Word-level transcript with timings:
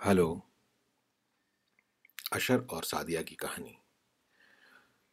Hello. 0.00 0.40
اشر 2.30 2.58
اور 2.68 2.82
سعدیہ 2.82 3.18
کی 3.20 3.36
کہانی۔ 3.36 3.72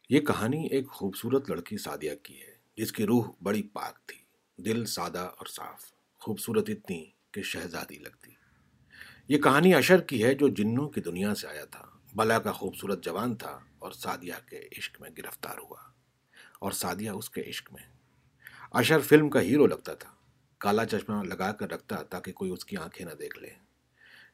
یہ 0.08 0.20
کہانی 0.20 0.66
ایک 0.66 0.88
خوبصورت 0.90 1.50
لڑکی 1.50 1.78
سعدیہ 1.78 2.10
کی 2.22 2.42
ہے، 2.42 2.54
جس 2.76 2.92
کی 2.92 3.06
روح 3.06 3.32
بڑی 3.42 3.62
پاک 3.62 3.98
تھی، 4.06 4.18
دل 4.62 4.84
سادہ 4.84 5.18
اور 5.18 5.46
صاف، 5.46 5.92
خوبصورت 6.18 6.64
اتنی 6.68 7.10
کہ 7.32 7.42
شہزادی 7.42 7.98
لگتی۔ 7.98 8.30
یہ 9.28 9.38
کہانی 9.38 9.74
اشر 9.74 10.00
کی 10.00 10.24
ہے 10.24 10.34
جو 10.34 10.48
جنوں 10.48 10.88
کی 10.88 11.00
دنیا 11.00 11.34
سے 11.34 11.48
آیا 11.48 11.64
تھا۔ 11.64 11.84
بلا 12.14 12.38
کا 12.38 12.52
خوبصورت 12.52 13.04
جوان 13.04 13.36
تھا 13.36 13.60
اور 13.78 13.92
سعدیہ 13.92 14.34
کے 14.50 14.68
عشق 14.78 15.00
میں 15.00 15.10
گرفتار 15.18 15.58
ہوا۔ 15.58 15.82
اور 16.58 16.72
سعدیہ 16.72 17.10
اس 17.10 17.30
کے 17.30 17.42
عشق 17.48 17.72
میں۔ 17.72 17.92
اشر 18.72 19.00
فلم 19.00 19.30
کا 19.30 19.40
ہیرو 19.40 19.66
لگتا 19.66 19.94
تھا۔ 19.94 20.14
کالا 20.58 20.86
چشمہ 20.86 21.24
لگا 21.24 21.52
کر 21.52 21.70
رکھتا 21.70 22.02
تاکہ 22.02 22.32
کوئی 22.32 22.50
اس 22.50 22.64
کی 22.64 22.76
آنکھیں 22.76 23.06
نہ 23.06 23.14
دیکھ 23.14 23.38
لے۔ 23.38 23.50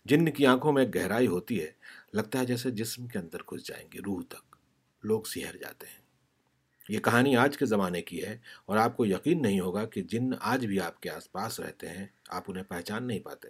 جن 0.04 0.32
کی 0.32 0.46
آنکھوں 0.46 0.72
میں 0.72 0.86
گہرائی 0.94 1.26
ہوتی 1.26 1.62
ہے، 1.62 1.72
لگتا 2.12 2.39
ہے 2.39 2.46
جیسے 2.46 2.70
جسم 2.70 3.06
کے 3.06 3.18
اندر 3.18 3.39
گھس 3.43 3.66
جائیں 3.66 3.89
گے، 3.93 3.98
روح 3.98 4.22
تک۔ 4.29 4.56
لوگ 5.02 5.22
سہر 5.22 5.56
جاتے 5.56 5.86
ہیں۔ 5.86 6.08
یہ 6.89 7.00
کہانی 7.00 7.36
آج 7.36 7.58
کے 7.58 7.66
زمانے 7.66 8.03
کی 8.03 8.25
ہے 8.25 8.39
اور 8.66 8.76
آپ 8.76 8.96
کو 8.96 9.06
یقین 9.06 9.42
نہیں 9.42 9.61
ہوگا 9.61 9.86
کہ 9.86 10.03
جن 10.03 10.30
آج 10.40 10.66
بھی 10.66 10.80
آپ 10.80 11.00
کے 11.00 11.11
آس 11.11 11.32
پاس 11.32 11.61
رہتے 11.61 11.89
ہیں، 11.89 12.06
آپ 12.29 12.44
انہیں 12.48 12.64
پہچان 12.64 13.06
نہیں 13.06 13.20
پاتے۔ 13.20 13.48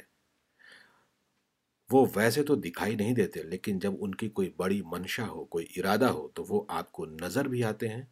وہ 1.91 2.06
ویسے 2.15 2.42
تو 2.42 2.55
دکھائی 2.55 2.95
نہیں 2.95 3.15
دیتے، 3.15 3.42
لیکن 3.42 3.78
جب 3.78 3.92
ان 4.01 4.15
کی 4.15 4.28
کوئی 4.28 4.51
بڑی 4.56 4.83
منشا 4.83 5.28
ہو، 5.28 5.45
کوئی 5.45 5.67
ارادہ 5.77 6.05
ہو، 6.05 6.28
تو 6.28 6.45
وہ 6.48 6.65
آپ 6.69 6.92
کو 6.92 7.06
نظر 7.06 7.48
بھی 7.48 7.65
آتے 7.65 7.89
ہیں، 7.89 8.03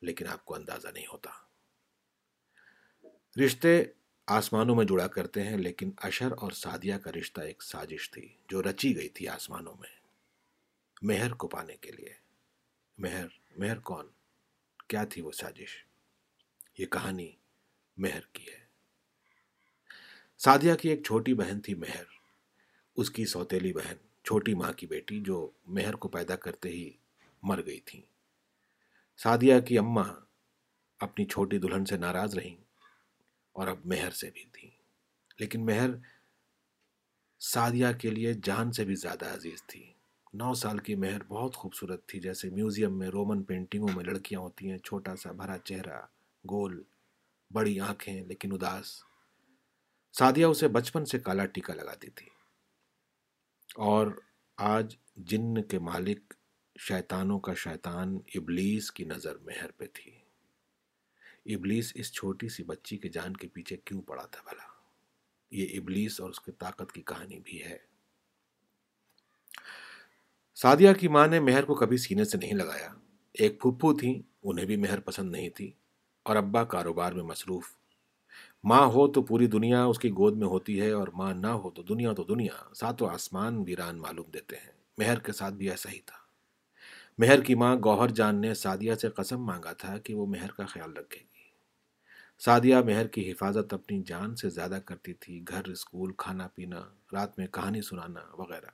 لیکن 0.00 0.26
آپ 0.26 0.44
کو 0.44 0.54
اندازہ 0.54 0.88
نہیں 0.94 1.06
ہوتا۔ 1.12 1.30
رشتے 3.44 3.84
آسمانوں 4.26 4.76
میں 4.76 4.84
جڑا 4.84 5.06
کرتے 5.06 5.42
ہیں، 5.42 5.56
لیکن 5.56 5.90
اشر 5.96 6.32
اور 6.32 6.52
سعدیہ 6.52 6.94
کا 6.94 7.12
رشتہ 7.12 7.40
ایک 7.40 7.62
سازش 7.62 8.10
تھی 8.10 8.36
جو 8.48 8.62
رچی 8.62 8.96
گئی 8.96 9.08
تھی 9.08 9.28
آسمانوں 9.28 9.74
میں۔ 9.74 10.00
مہر 11.02 11.34
کو 11.34 11.48
پانے 11.48 11.76
کے 11.76 11.90
لیے۔ 11.92 12.14
مہر 12.98 13.26
مہر 13.58 13.78
کون؟ 13.78 14.06
کیا 14.88 15.04
تھی 15.04 15.22
وہ 15.22 15.32
سازش؟ 15.32 15.84
یہ 16.78 16.86
کہانی 16.86 17.32
مہر 17.96 18.20
کی 18.32 18.46
ہے۔ 18.46 18.58
سعدیہ 20.38 20.74
کی 20.74 20.88
ایک 20.88 21.06
چھوٹی 21.06 21.34
بہن 21.34 21.60
تھی 21.60 21.74
مہر۔ 21.74 22.04
اس 22.96 23.10
کی 23.10 23.26
سوتیلی 23.26 23.72
بہن، 23.72 23.96
چھوٹی 24.24 24.54
ماں 24.54 24.72
کی 24.72 24.86
بیٹی 24.86 25.20
جو 25.20 25.50
مہر 25.66 25.94
کو 25.94 26.08
پیدا 26.08 26.36
کرتے 26.36 26.68
ہی 26.68 26.90
مر 27.42 27.66
گئی 27.66 27.80
تھی 27.80 28.02
سعدیہ 29.16 29.60
کی 29.60 29.78
اماں 29.78 30.14
اپنی 30.98 31.26
چھوٹی 31.26 31.58
دلہن 31.58 31.84
سے 31.84 31.96
ناراض 31.96 32.34
رہیں۔ 32.34 32.71
اور 33.52 33.68
اب 33.68 33.86
مہر 33.86 34.10
سے 34.10 34.30
بھی 34.30 34.44
تھی 34.44 34.70
لیکن 35.38 35.66
مہر 35.66 35.90
سعدیہ 37.40 37.86
کے 38.00 38.10
لیے 38.10 38.34
جان 38.42 38.72
سے 38.72 38.84
بھی 38.84 38.94
زیادہ 38.94 39.34
عزیز 39.34 39.62
تھی۔ 39.66 39.92
نو 40.34 40.54
سال 40.54 40.78
کی 40.78 40.94
مہر 40.94 41.24
بہت 41.24 41.56
خوبصورت 41.56 42.08
تھی، 42.08 42.20
جیسے 42.20 42.50
میوزیم 42.50 42.98
میں 42.98 43.08
رومن 43.08 43.42
پینٹنگوں 43.42 43.88
میں 43.96 44.04
لڑکیاں 44.04 44.40
ہوتی 44.40 44.70
ہیں، 44.70 44.78
چھوٹا 44.78 45.16
سا 45.16 45.32
بھرا 45.32 45.58
چہرہ، 45.58 46.02
گول، 46.50 46.82
بڑی 47.50 47.80
آنکھیں، 47.80 48.24
لیکن 48.24 48.52
اداس۔ 48.52 49.02
سعدیہ 50.18 50.46
اسے 50.46 50.68
بچپن 50.68 51.04
سے 51.04 51.18
کالا 51.18 51.46
ٹیکا 51.46 51.74
لگاتی 51.74 52.10
تھی۔ 52.10 52.26
اور 53.76 54.06
آج 54.56 54.96
جن 55.16 55.62
کے 55.62 55.78
مالک 55.78 56.34
شیطانوں 56.78 57.40
کا 57.40 57.54
شیطان 57.54 58.18
ابلیس 58.34 58.90
کی 58.90 59.04
نظر 59.04 59.38
مہر 59.38 59.70
پہ 59.70 59.86
تھی۔ 59.86 60.21
ابلیس 61.46 61.92
اس 61.94 62.12
چھوٹی 62.12 62.48
سی 62.48 62.64
بچی 62.64 62.96
کے 62.96 63.08
جان 63.08 63.36
کے 63.36 63.48
پیچھے 63.48 63.76
کیوں 63.76 64.02
پڑا 64.02 64.26
تھا 64.26 64.42
بھلا؟ 64.48 64.62
یہ 65.50 65.80
ابلیس 65.80 66.20
اور 66.20 66.30
اس 66.30 66.40
کے 66.40 66.52
طاقت 66.52 66.92
کی 66.92 67.02
کہانی 67.02 67.38
بھی 67.38 67.62
ہے۔ 67.64 67.78
سعدیہ 70.54 70.92
کی 70.92 71.08
ماں 71.08 71.26
نے 71.26 71.40
مہر 71.40 71.64
کو 71.64 71.74
کبھی 71.74 71.96
سینے 71.96 72.24
سے 72.24 72.38
نہیں 72.38 72.52
لگایا۔ 72.52 72.88
ایک 73.32 73.60
پھپھو 73.60 73.94
تھی، 73.94 74.22
انہیں 74.42 74.66
بھی 74.66 74.76
مہر 74.76 75.00
پسند 75.00 75.30
نہیں 75.30 75.48
تھی 75.48 75.72
اور 76.22 76.36
ابا 76.36 76.64
کاروبار 76.64 77.12
میں 77.12 77.22
مصروف۔ 77.22 77.64
ماں 78.64 78.86
ہو 78.86 79.12
تو 79.12 79.22
پوری 79.22 79.46
دنیا 79.46 79.84
اس 79.84 79.98
کی 79.98 80.10
گود 80.10 80.36
میں 80.36 80.46
ہوتی 80.46 80.80
ہے 80.80 80.90
اور 80.90 81.08
ماں 81.08 81.34
نہ 81.34 81.46
ہو 81.46 81.70
تو 81.70 81.82
دنیا 81.82 82.12
تو 82.12 82.24
دنیا، 82.24 82.74
ساتوں 82.74 83.08
آسمان 83.08 83.62
ویران 83.66 83.98
معلوم 83.98 84.30
دیتے 84.30 84.56
ہیں۔ 84.56 84.72
مہر 84.98 85.18
کے 85.18 85.32
ساتھ 85.32 85.54
بھی 85.54 85.70
ایسا 85.70 85.92
ہی 85.92 86.00
تھا۔ 86.00 86.16
مہر 87.18 87.40
کی 87.40 87.54
ماں 87.54 87.76
گوہر 87.76 88.08
جان 88.08 88.40
نے 88.40 88.54
سعدیہ 88.54 88.94
سے 88.94 89.08
قسم 89.08 89.44
مانگا 89.44 89.72
تھا 89.72 89.98
کہ 89.98 90.14
وہ 90.14 90.26
مہر 90.26 90.50
کا 90.50 90.66
خیال 90.66 90.92
رکھے۔ 90.92 91.20
گی 91.20 91.31
سعدیہ 92.44 92.76
مہر 92.76 93.06
کی 93.06 93.32
حفاظت 93.32 93.74
اپنی 93.74 94.02
جان 94.06 94.36
سے 94.36 94.50
زیادہ 94.50 94.78
کرتی 94.84 95.14
تھی، 95.14 95.44
گھر، 95.48 95.68
اسکول، 95.68 96.12
کھانا 96.18 96.48
پینا، 96.48 96.80
رات 97.12 97.38
میں 97.38 97.46
کہانی 97.46 97.82
سنانا 97.82 98.20
وغیرہ۔ 98.32 98.70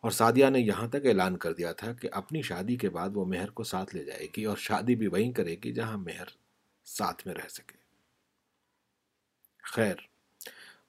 اور 0.00 0.10
سعدیہ 0.10 0.46
نے 0.46 0.60
یہاں 0.60 0.88
تک 0.88 1.06
اعلان 1.06 1.36
کر 1.36 1.52
دیا 1.52 1.72
تھا 1.72 1.92
کہ 1.92 2.08
اپنی 2.12 2.42
شادی 2.42 2.76
کے 2.76 2.90
بعد 2.90 3.08
وہ 3.14 3.24
مہر 3.24 3.50
کو 3.50 3.64
ساتھ 3.64 3.94
لے 3.96 4.04
جائے 4.04 4.26
گی 4.36 4.44
اور 4.44 4.56
شادی 4.56 4.94
بھی 4.94 5.06
وہیں 5.06 5.32
کرے 5.32 5.56
گی 5.64 5.72
جہاں 5.72 5.98
مہر 5.98 6.24
ساتھ 6.84 7.26
میں 7.26 7.34
رہ 7.34 7.48
سکے۔ 7.48 7.76
خیر، 9.62 9.94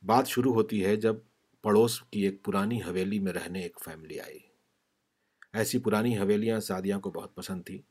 بات 0.06 0.28
شروع 0.28 0.54
ہوتی 0.54 0.86
ہے 0.86 0.96
جب 0.96 1.16
پڑوس 1.62 2.02
کی 2.02 2.22
ایک 2.22 2.44
پرانی 2.44 2.82
حویلی 2.82 3.20
میں 3.20 3.34
رہنے 3.34 3.62
ایک 3.62 3.80
فیملی 3.86 4.20
آئی۔ 4.20 4.40
ایسی 5.54 5.80
پرانی 5.80 6.18
حویلیاں 6.18 6.60
سعدیہ 6.60 6.96
کو 6.96 7.12
بہت 7.12 7.36
پسند 7.36 7.64
تھی 7.66 7.82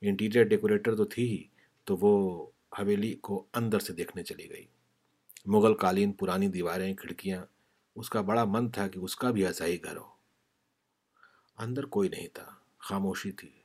انٹیریئر 0.00 0.44
ڈیکوریٹر 0.44 0.96
تو 0.96 1.04
تھی 1.04 1.28
ہی، 1.28 1.44
تو 1.84 1.96
وہ 2.00 2.46
حویلی 2.78 3.14
کو 3.14 3.46
اندر 3.54 3.78
سے 3.78 3.92
دیکھنے 3.92 4.24
چلی 4.24 4.50
گئی۔ 4.50 4.66
مغل 5.46 5.74
قالین 5.74 6.12
پرانی 6.12 6.48
دیواریں، 6.48 6.94
کھڑکیاں، 6.94 7.44
اس 7.94 8.10
کا 8.10 8.20
بڑا 8.20 8.44
من 8.44 8.70
تھا 8.70 8.88
کہ 8.88 8.98
اس 8.98 9.16
کا 9.16 9.30
بھی 9.30 9.46
ایسا 9.46 9.66
ہی 9.66 9.84
گھر 9.84 9.96
ہو۔ 9.96 10.08
اندر 11.58 11.84
کوئی 11.84 12.08
نہیں 12.08 12.28
تھا، 12.28 12.54
خاموشی 12.78 13.32
تھی۔ 13.32 13.62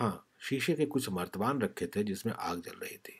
ہاں 0.00 0.18
شیشے 0.40 0.76
کے 0.76 0.86
کچھ 0.86 1.10
مرتبان 1.10 1.62
رکھے 1.62 1.86
تھے 1.86 2.02
جس 2.02 2.24
میں 2.24 2.32
آگ 2.36 2.56
جل 2.56 2.78
رہی 2.78 2.98
تھی۔ 2.98 3.14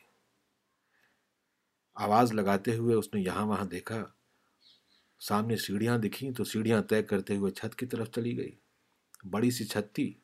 آواز 1.93 2.33
لگاتے 2.33 2.75
ہوئے 2.75 2.95
اس 2.95 3.13
نے 3.13 3.21
یہاں 3.21 3.45
وہاں 3.45 3.65
دیکھا، 3.65 4.05
سامنے 5.19 5.55
سیڑھیاں 5.55 5.97
دکھیں 5.97 6.31
تو 6.31 6.43
سیڑھیاں 6.43 6.81
طے 6.81 7.03
کرتے 7.03 7.35
ہوئے 7.35 7.51
چھت 7.51 7.75
کی 7.75 7.85
طرف 7.85 8.11
چلی 8.11 8.37
گئی۔ 8.37 8.55
بڑی 9.23 9.51
سی 9.51 9.65
چھت 9.65 9.95
تھی، 9.95 10.19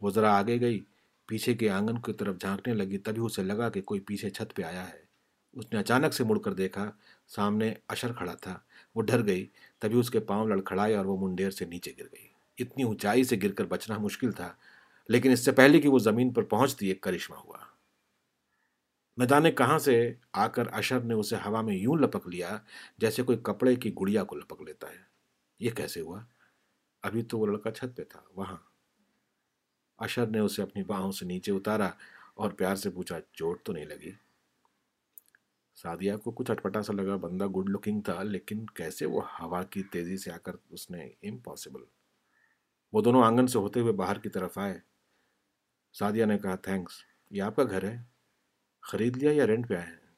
وہ 0.00 0.10
ذرا 0.10 0.38
آگے 0.38 0.60
گئی۔ 0.60 0.80
پیچھے 1.26 1.54
کے 1.54 1.70
آنگن 1.70 1.98
کی 1.98 2.12
طرف 2.12 2.40
جھانکنے 2.40 2.74
لگی 2.74 2.98
تبھی 2.98 3.22
اسے 3.22 3.42
لگا 3.42 3.68
کہ 3.68 3.82
کوئی 3.82 4.00
پیچھے 4.00 4.30
چھت 4.30 4.56
پہ 4.56 4.62
آیا 4.62 4.88
ہے۔ 4.88 5.04
اس 5.52 5.72
نے 5.72 5.78
اچانک 5.78 6.14
سے 6.14 6.24
مڑ 6.24 6.38
کر 6.38 6.52
دیکھا، 6.52 6.90
سامنے 7.26 7.74
اشر 7.88 8.12
کھڑا 8.12 8.34
تھا۔ 8.34 8.58
وہ 8.94 9.02
ڈر 9.02 9.26
گئی، 9.26 9.46
تبھی 9.78 9.98
اس 9.98 10.10
کے 10.10 10.20
پاؤں 10.20 10.48
لڑکھڑائے 10.48 10.96
اور 10.96 11.04
وہ 11.04 11.28
منڈیر 11.28 11.50
سے 11.50 11.64
نیچے 11.64 11.92
گر 11.98 12.04
گئی۔ 12.04 12.26
اتنی 12.58 12.82
اونچائی 12.82 13.24
سے 13.24 13.36
گر 13.42 13.52
کر 13.52 13.64
بچنا 13.64 13.98
مشکل 13.98 14.32
تھا، 14.32 14.54
لیکن 15.08 15.30
اس 15.30 15.44
سے 15.44 15.52
پہلے 15.52 15.80
کہ 15.80 15.88
وہ 15.88 15.98
زمین 15.98 16.32
پر 16.32 16.42
پہنچتی 16.42 16.88
ایک 16.88 17.00
کرشمہ 17.00 17.36
ہوا۔ 17.36 17.58
نہ 19.16 19.24
جانے 19.24 19.52
کہاں 19.52 19.78
سے 19.78 20.14
آ 20.32 20.48
کر 20.48 20.66
اشر 20.72 21.00
نے 21.00 21.14
اسے 21.14 21.36
ہوا 21.36 21.60
میں 21.60 21.74
یوں 21.74 21.96
لپک 21.96 22.28
لیا 22.28 22.58
جیسے 22.98 23.22
کوئی 23.22 23.38
کپڑے 23.42 23.76
کی 23.76 23.94
گڑیا 24.00 24.24
کو 24.24 24.36
لپک 24.36 24.62
لیتا 24.62 24.90
ہے؟ 24.90 24.98
یہ 25.58 25.70
کیسے 25.70 26.00
ہوا؟ 26.00 26.20
ابھی 27.02 27.22
تو 27.22 27.38
وہ 27.38 27.46
لڑکا 27.46 27.70
چھت 27.70 27.96
پہ 27.96 28.04
تھا، 28.04 28.20
وہاں۔ 28.36 28.73
اشر 29.98 30.26
نے 30.26 30.38
اسے 30.38 30.62
اپنی 30.62 30.82
باہوں 30.82 31.12
سے 31.12 31.26
نیچے 31.26 31.52
اتارا 31.52 31.90
اور 32.34 32.50
پیار 32.50 32.76
سے 32.76 32.90
پوچھا، 32.90 33.18
چوٹ 33.32 33.62
تو 33.62 33.72
نہیں 33.72 33.84
لگی؟ 33.84 34.12
سعدیہ 35.74 36.16
کو 36.16 36.30
کچھ 36.30 36.50
اٹپٹا 36.50 36.82
سا 36.82 36.92
لگا، 36.92 37.16
بندہ 37.16 37.46
گڈ 37.46 37.70
لکنگ 37.70 38.00
تھا، 38.00 38.22
لیکن 38.22 38.66
کیسے 38.66 39.06
وہ 39.06 39.22
ہوا 39.40 39.62
کی 39.62 39.82
تیزی 39.82 40.16
سے 40.16 40.32
آ 40.32 40.36
کر 40.36 40.52
اس 40.70 40.90
نے 40.90 41.04
امپاسبل 41.04 41.80
وہ 42.92 43.02
دونوں 43.02 43.22
آنگن 43.22 43.46
سے 43.46 43.58
ہوتے 43.58 43.80
ہوئے 43.80 43.92
باہر 43.92 44.18
کی 44.18 44.28
طرف 44.28 44.58
آئے۔ 44.58 44.78
سعدیہ 45.92 46.24
نے 46.24 46.38
کہا 46.38 46.54
تھینکس 46.54 46.92
یہ 47.30 47.42
آپ 47.42 47.56
کا 47.56 47.64
گھر 47.64 47.82
ہے؟ 47.82 48.02
خرید 48.82 49.16
لیا 49.16 49.32
یا 49.32 49.46
رینٹ 49.46 49.68
پہ 49.68 49.74
آئے 49.74 49.86
ہیں؟ 49.86 50.14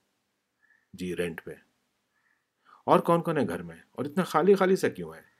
جی 0.92 1.16
رینٹ 1.16 1.44
پہ. 1.44 1.50
اور 2.84 3.00
کون 3.00 3.22
کون 3.22 3.38
ہے 3.38 3.48
گھر 3.48 3.62
میں؟ 3.62 3.76
اور 3.90 4.04
اتنا 4.04 4.24
خالی 4.24 4.54
خالی 4.54 4.76
سا 4.76 4.88
کیوں 4.88 5.14
ہے؟ 5.14 5.35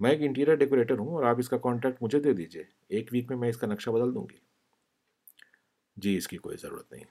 میں 0.00 0.10
ایک 0.10 0.20
انٹیریئر 0.22 0.56
ڈیکوریٹر 0.56 0.98
ہوں 0.98 1.08
اور 1.08 1.24
آپ 1.24 1.36
اس 1.38 1.48
کا 1.48 1.58
کانٹیکٹ 1.58 2.02
مجھے 2.02 2.20
دے 2.20 2.32
دیجیے۔ 2.32 2.64
ایک 2.88 3.08
ویک 3.12 3.28
میں 3.28 3.36
میں 3.36 3.48
اس 3.48 3.56
کا 3.56 3.66
نقشہ 3.66 3.90
بدل 3.90 4.14
دوں 4.14 4.26
گی۔ 4.30 4.36
جی 5.96 6.16
اس 6.16 6.28
کی 6.28 6.36
کوئی 6.36 6.56
ضرورت 6.56 6.92
نہیں۔ 6.92 7.04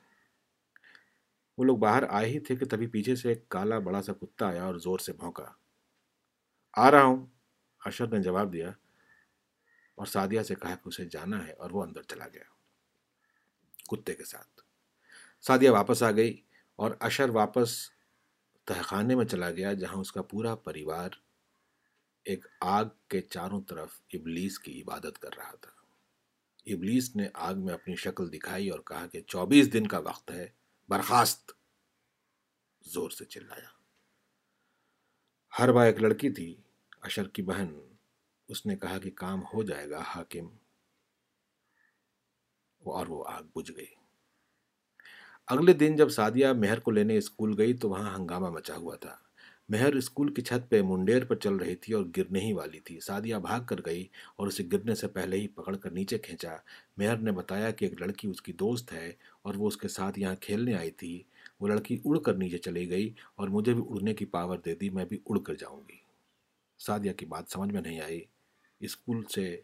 وہ 1.58 1.64
لوگ 1.64 1.78
باہر 1.78 2.04
آئے 2.10 2.30
ہی 2.30 2.40
تھے 2.40 2.56
کہ 2.56 2.66
تبھی 2.66 2.88
پیچھے 2.88 3.16
سے 3.16 3.30
ایک 3.30 3.50
کالا 3.50 3.80
بڑا 3.80 4.02
سا 4.02 4.14
کتا 4.14 4.48
آیا 4.48 4.64
اور 4.64 4.76
زور 4.76 5.00
سے 5.00 5.14
بھونکا۔ 5.14 5.46
آ 6.74 6.92
رہا 6.92 7.04
ہوں۔ 7.04 7.26
اشر 7.86 8.08
نے 8.08 8.22
جواب 8.22 8.54
دیا 8.54 8.70
اور 9.96 10.06
سعدیہ 10.06 10.42
سے 10.42 10.56
کہا 10.56 10.76
کہ 10.76 10.88
اسے 10.88 11.06
جانا 11.06 11.48
ہے 11.48 11.52
اور 11.52 11.72
وہ 11.72 11.84
اندر 11.84 12.02
چلا 12.02 12.28
گیا۔ 12.28 12.44
کتے 13.92 14.16
کے 14.16 14.24
ساتھ۔ 14.24 14.62
سعدیہ 15.42 15.70
واپس 15.70 16.04
آ 16.04 16.12
گئی 16.12 16.42
اور 16.76 16.92
اشر 17.00 17.30
واپس 17.30 17.90
تہخانے 18.66 19.16
میں 19.16 19.26
چلا 19.26 19.52
گیا 19.52 19.74
جہاں 19.74 19.96
اس 19.96 20.12
کا 20.12 20.22
پورا 20.22 20.56
پریوار 20.56 21.10
ایک 22.28 22.46
آگ 22.62 22.86
کے 23.08 23.22
چاروں 23.22 23.62
طرف 23.62 24.02
ابلیس 24.14 24.60
کی 24.60 24.82
عبادت 24.82 25.20
کر 25.20 25.30
رہا 25.38 25.56
تھا۔ 25.56 25.72
ابلیس 26.66 27.16
نے 27.16 27.30
آگ 27.34 27.54
میں 27.56 27.74
اپنی 27.74 27.96
شکل 27.96 28.34
دکھائی 28.34 28.70
اور 28.70 28.80
کہا 28.80 29.08
کہ 29.08 29.22
چوبیس 29.22 29.74
دن 29.74 29.88
کا 29.88 29.98
وقت 29.98 30.32
ہے، 30.32 30.50
برخاست۔ 30.88 31.52
زور 32.82 33.10
سے 33.10 33.26
چلایا۔ 33.26 33.70
ہر 35.60 35.72
بار 35.72 35.86
ایک 35.86 36.02
لڑکی 36.02 36.30
تھی، 36.30 36.62
اشر 37.02 37.28
کی 37.28 37.42
بہن۔ 37.42 37.96
اس 38.48 38.66
نے 38.66 38.76
کہا 38.76 38.98
کہ 38.98 39.12
کام 39.12 39.42
ہو 39.42 39.64
جائے 39.64 39.90
گا، 39.90 40.02
حاکم۔ 40.02 40.48
اور 42.78 43.08
وہ 43.08 43.26
آگ 43.28 43.44
بجھ 43.56 43.72
گئی۔ 43.78 43.96
اگلے 45.48 45.74
دن 45.74 45.96
جب 45.96 46.10
سادیہ 46.10 46.48
مہر 46.48 46.80
کو 46.80 46.92
لینے 46.92 47.18
اسکول 47.18 47.56
گئی 47.58 47.78
تو 47.78 47.90
وہاں 47.90 48.18
ہنگامہ 48.18 48.50
مچا 48.50 48.76
ہوا 48.76 48.96
تھا۔ 48.96 49.27
مہر 49.70 49.94
اسکول 49.94 50.34
کی 50.34 50.42
چھت 50.42 50.70
پہ 50.70 50.82
منڈیر 50.82 51.26
پر 51.26 51.36
چل 51.36 51.56
رہی 51.56 51.76
تھی 51.76 51.94
اور 51.94 52.06
گرنے 52.18 52.40
ہی 52.40 52.54
والی 52.54 52.80
تھی۔ 52.80 53.00
سادیہ 53.00 53.36
بھاگ 53.36 53.64
کر 53.64 53.80
گئی 53.86 54.08
اور 54.36 54.48
اسے 54.48 54.64
گرنے 54.72 54.96
سے 54.96 55.08
پہلے 55.08 55.38
ہی 55.38 55.48
پکڑ 55.48 55.76
کر 55.78 55.92
نیچے 55.92 56.18
کھینچا۔ 56.18 56.56
مہر 56.98 57.18
نے 57.18 57.32
بتایا 57.32 57.72
کہ 57.72 57.86
ایک 57.86 58.02
لڑکی 58.02 58.28
اس 58.28 58.42
کی 58.42 58.54
دوست 58.54 58.94
ہے 58.94 59.12
اور 59.42 59.56
وہ 59.56 59.68
اس 59.68 59.78
کے 59.78 59.88
ساتھ 59.88 60.20
یہاں 60.20 60.36
کھیلنے 60.36 60.74
آئی 60.74 60.92
تھی۔ 60.92 61.24
وہ 61.60 61.68
لڑکی 61.68 61.98
اڑ 62.06 62.20
کر 62.20 62.34
نیچے 62.34 62.58
چلی 62.58 62.90
گئی 62.90 63.14
اور 63.36 63.48
مجھے 63.48 63.74
بھی 63.74 63.84
اڑنے 63.90 64.14
کی 64.14 64.26
پاور 64.26 64.58
دے 64.58 64.76
دی، 64.76 64.90
میں 64.90 65.06
بھی 65.06 65.20
اڑ 65.26 65.40
کر 65.40 65.56
جاؤں 65.56 65.82
گی۔ 65.90 65.98
سادیہ 66.80 67.14
کی 67.14 67.26
بات 67.26 67.52
سمجھ 67.52 67.72
میں 67.74 67.82
نہیں 67.82 68.00
آئی۔ 68.02 68.22
اسکول 68.80 69.24
سے 69.36 69.62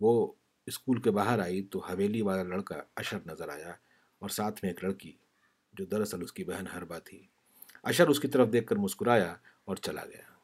وہ 0.00 0.32
اسکول 0.66 1.00
کے 1.00 1.10
باہر 1.10 1.38
آئی 1.38 1.62
تو 1.62 1.78
حویلی 1.78 2.22
والا 2.22 2.42
لڑکا 2.42 2.82
اشر 2.96 3.18
نظر 3.26 3.48
آیا 3.48 3.72
اور 4.18 4.28
ساتھ 4.28 4.60
میں 4.62 4.70
ایک 4.70 4.84
لڑکی 4.84 5.12
جو 5.72 5.84
دراصل 5.84 6.22
اس 6.22 6.32
کی 6.32 6.44
بہن 6.44 6.66
ہربا 6.66 6.98
تھی۔ 6.98 7.22
اشر 7.82 8.08
اس 8.08 8.20
کی 8.20 8.28
طرف 8.28 8.52
دیکھ 8.52 8.66
کر 8.66 8.76
مسکرایا 8.76 9.36
اور 9.64 9.76
چلا 9.76 10.04
گیا۔ 10.04 10.34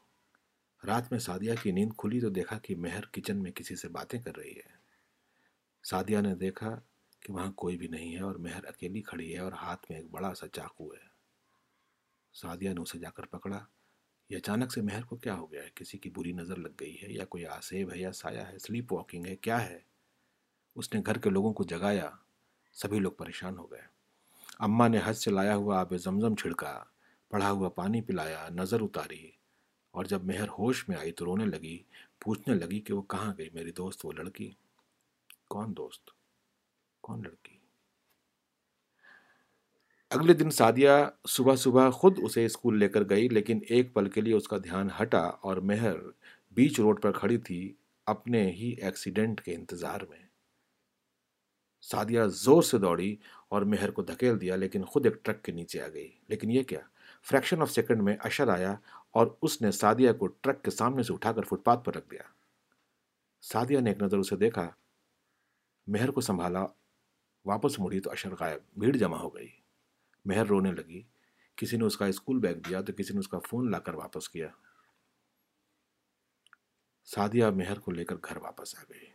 رات 0.87 1.11
میں 1.11 1.19
سادیہ 1.19 1.53
کی 1.63 1.71
نیند 1.71 1.91
کھلی 1.97 2.21
تو 2.21 2.29
دیکھا 2.29 2.59
کہ 2.59 2.75
مہر 2.75 3.05
کچن 3.05 3.43
میں 3.43 3.51
کسی 3.51 3.75
سے 3.75 3.89
باتیں 3.89 4.21
کر 4.21 4.37
رہی 4.37 4.51
ہے۔ 4.51 4.79
سادیہ 5.83 6.17
نے 6.17 6.35
دیکھا 6.35 6.81
کہ 7.19 7.33
وہاں 7.33 7.51
کوئی 7.51 7.77
بھی 7.77 7.87
نہیں 7.87 8.15
ہے 8.15 8.21
اور 8.21 8.35
مہر 8.35 8.65
اکیلی 8.65 9.01
کھڑی 9.01 9.33
ہے 9.33 9.39
اور 9.39 9.51
ہاتھ 9.51 9.85
میں 9.89 9.99
ایک 9.99 10.11
بڑا 10.11 10.33
سا 10.33 10.47
چاقو 10.47 10.93
ہے۔ 10.93 11.07
سادیہ 12.33 12.69
نے 12.69 12.81
اسے 12.81 12.99
جا 12.99 13.09
کر 13.09 13.25
پکڑا۔ 13.25 13.65
یہ 14.29 14.37
اچانک 14.37 14.73
سے 14.73 14.81
مہر 14.81 15.03
کو 15.03 15.15
کیا 15.15 15.35
ہو 15.35 15.51
گیا 15.51 15.63
ہے؟ 15.63 15.69
کسی 15.75 15.97
کی 15.97 16.09
بری 16.09 16.31
نظر 16.31 16.55
لگ 16.55 16.69
گئی 16.79 16.97
ہے 17.03 17.13
یا 17.13 17.25
کوئی 17.25 17.45
آسیب 17.45 17.93
ہے 17.93 17.97
یا 17.99 18.11
سایہ 18.11 18.41
ہے؟ 18.41 18.59
سلیپ 18.59 18.93
واکنگ 18.93 19.25
ہے، 19.25 19.35
کیا 19.35 19.69
ہے؟ 19.69 19.79
اس 20.75 20.93
نے 20.93 21.01
گھر 21.05 21.17
کے 21.17 21.29
لوگوں 21.29 21.53
کو 21.53 21.63
جگایا۔ 21.63 22.09
سبھی 22.73 22.99
لوگ 22.99 23.11
پریشان 23.11 23.57
ہو 23.57 23.71
گئے۔ 23.71 23.81
اماں 24.59 24.89
نے 24.89 24.99
حج 25.03 25.15
سے 25.15 25.31
لایا 25.31 25.55
ہوا 25.55 25.79
آب 25.79 25.97
زمزم 25.97 26.35
چھڑکا۔ 26.35 26.83
پڑھا 27.29 27.51
ہوا 27.51 27.69
پانی 27.69 28.01
پلایا، 28.01 28.47
نظر 28.49 28.81
اتاری 28.81 29.31
اور 29.91 30.05
جب 30.05 30.23
مہر 30.23 30.47
ہوش 30.47 30.89
میں 30.89 30.97
آئی 30.97 31.11
تو 31.11 31.25
رونے 31.25 31.45
لگی، 31.45 31.83
پوچھنے 32.19 32.55
لگی 32.55 32.79
کہ 32.81 32.93
وہ 32.93 33.01
کہاں 33.01 33.33
گئی، 33.37 33.49
میری 33.53 33.71
دوست 33.71 34.05
وہ 34.05 34.11
لڑکی؟ 34.11 34.51
کون 35.47 35.77
دوست؟ 35.77 36.09
کون 37.01 37.21
لڑکی؟ 37.23 37.57
اگلے 40.09 40.33
دن 40.33 40.49
سادیہ 40.49 40.89
صبح 41.27 41.55
صبح 41.55 41.89
خود 41.89 42.19
اسے 42.23 42.45
اسکول 42.45 42.79
لے 42.79 42.89
کر 42.89 43.09
گئی، 43.09 43.29
لیکن 43.29 43.59
ایک 43.69 43.93
پل 43.93 44.09
کے 44.09 44.21
لیے 44.21 44.33
اس 44.33 44.47
کا 44.47 44.57
دھیان 44.57 44.87
ہٹا 45.01 45.21
اور 45.21 45.57
مہر 45.57 45.95
بیچ 46.51 46.79
روڈ 46.79 47.01
پر 47.01 47.11
کھڑی 47.11 47.37
تھی 47.37 47.73
اپنے 48.05 48.51
ہی 48.51 48.75
ایکسیڈنٹ 48.81 49.41
کے 49.41 49.55
انتظار 49.55 50.01
میں۔ 50.09 50.19
سادیہ 51.81 52.21
زور 52.23 52.61
سے 52.61 52.77
دوڑی 52.77 53.15
اور 53.49 53.61
مہر 53.61 53.91
کو 53.91 54.01
دھکیل 54.01 54.41
دیا، 54.41 54.55
لیکن 54.55 54.83
خود 54.83 55.05
ایک 55.05 55.25
ٹرک 55.25 55.43
کے 55.43 55.51
نیچے 55.51 55.81
آ 55.81 55.87
گئی۔ 55.87 56.11
لیکن 56.27 56.51
یہ 56.51 56.63
کیا؟ 56.63 56.79
فریکشن 57.21 57.61
آف 57.61 57.71
سیکنڈ 57.71 58.01
میں 58.01 58.17
اشر 58.23 58.47
آیا 58.47 58.75
اور 59.11 59.27
اس 59.41 59.61
نے 59.61 59.71
سادیہ 59.71 60.11
کو 60.11 60.27
ٹرک 60.27 60.63
کے 60.63 60.71
سامنے 60.71 61.03
سے 61.03 61.13
اٹھا 61.13 61.31
کر 61.31 61.43
فٹ 61.43 61.65
پاتھ 61.65 61.85
پر 61.85 61.95
رکھ 61.95 62.09
دیا۔ 62.09 62.21
سادیہ 63.41 63.79
نے 63.79 63.89
ایک 63.89 64.01
نظر 64.01 64.17
اسے 64.17 64.35
دیکھا، 64.35 64.69
مہر 65.87 66.11
کو 66.11 66.21
سنبھالا، 66.21 66.65
واپس 67.45 67.79
مڑی 67.79 67.99
تو 67.99 68.11
اشر 68.11 68.35
غائب، 68.39 68.79
بھیڑ 68.79 68.95
جمع 68.95 69.17
ہو 69.17 69.35
گئی۔ 69.35 69.49
مہر 70.25 70.45
رونے 70.45 70.71
لگی، 70.71 71.03
کسی 71.55 71.77
نے 71.77 71.83
اس 71.83 71.97
کا 71.97 72.05
اسکول 72.05 72.39
بیگ 72.39 72.55
دیا 72.55 72.81
تو 72.81 72.93
کسی 72.93 73.13
نے 73.13 73.19
اس 73.19 73.27
کا 73.27 73.39
فون 73.39 73.71
لا 73.71 73.79
کر 73.79 73.93
واپس 73.93 74.29
کیا۔ 74.29 74.47
سادیہ 77.05 77.45
مہر 77.45 77.79
کو 77.79 77.91
لے 77.91 78.05
کر 78.05 78.15
گھر 78.15 78.37
واپس 78.37 78.75
آ 78.79 78.83
گئی۔ 78.89 79.05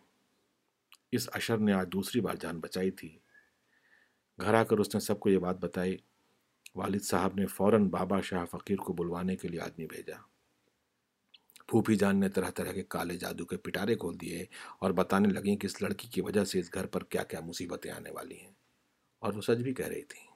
اس 1.13 1.29
اشر 1.33 1.59
نے 1.59 1.73
آج 1.73 1.89
دوسری 1.93 2.21
بار 2.21 2.35
جان 2.35 2.61
بچائی 2.61 2.91
تھی۔ 2.91 3.19
گھر 4.41 4.55
آ 4.55 4.65
کر 4.65 4.79
اس 4.79 4.95
نے 4.95 5.01
سب 5.01 5.21
کو 5.21 5.31
یہ 5.31 5.39
بات 5.39 5.57
بتائی 5.57 5.97
والد 6.75 7.03
صاحب 7.03 7.35
نے 7.35 7.47
فوراً 7.47 7.89
بابا 7.89 8.21
شاہ 8.21 8.45
فقیر 8.45 8.77
کو 8.77 8.93
بلوانے 8.93 9.37
کے 9.37 9.49
لیے 9.49 9.61
آدمی 9.61 9.87
بھیجا۔ 9.87 10.17
پھوپھی 11.67 11.97
جان 11.97 12.21
نے 12.21 12.29
طرح 12.29 12.51
طرح 12.51 12.73
کے 12.73 12.83
کالے 12.83 13.17
جادو 13.17 13.47
کے 13.47 13.57
پٹارے 13.57 13.95
کھول 13.95 14.21
دیے 14.21 14.45
اور 14.79 14.91
بتانے 14.91 15.29
لگیں 15.29 15.57
کہ 15.57 15.67
اس 15.67 15.83
لڑکی 15.83 16.09
کی 16.09 16.21
وجہ 16.21 16.45
سے 16.45 16.59
اس 16.59 16.75
گھر 16.75 16.87
پر 16.87 17.05
کیا 17.05 17.23
کیا 17.25 17.41
مصیبتیں 17.41 17.91
آنے 17.91 18.11
والی 18.11 18.41
ہیں۔ 18.41 18.53
اور 19.19 19.33
وہ 19.33 19.41
سچ 19.41 19.63
بھی 19.63 19.75
کہہ 19.75 19.87
رہی 19.87 20.03
تھی۔ 20.03 20.35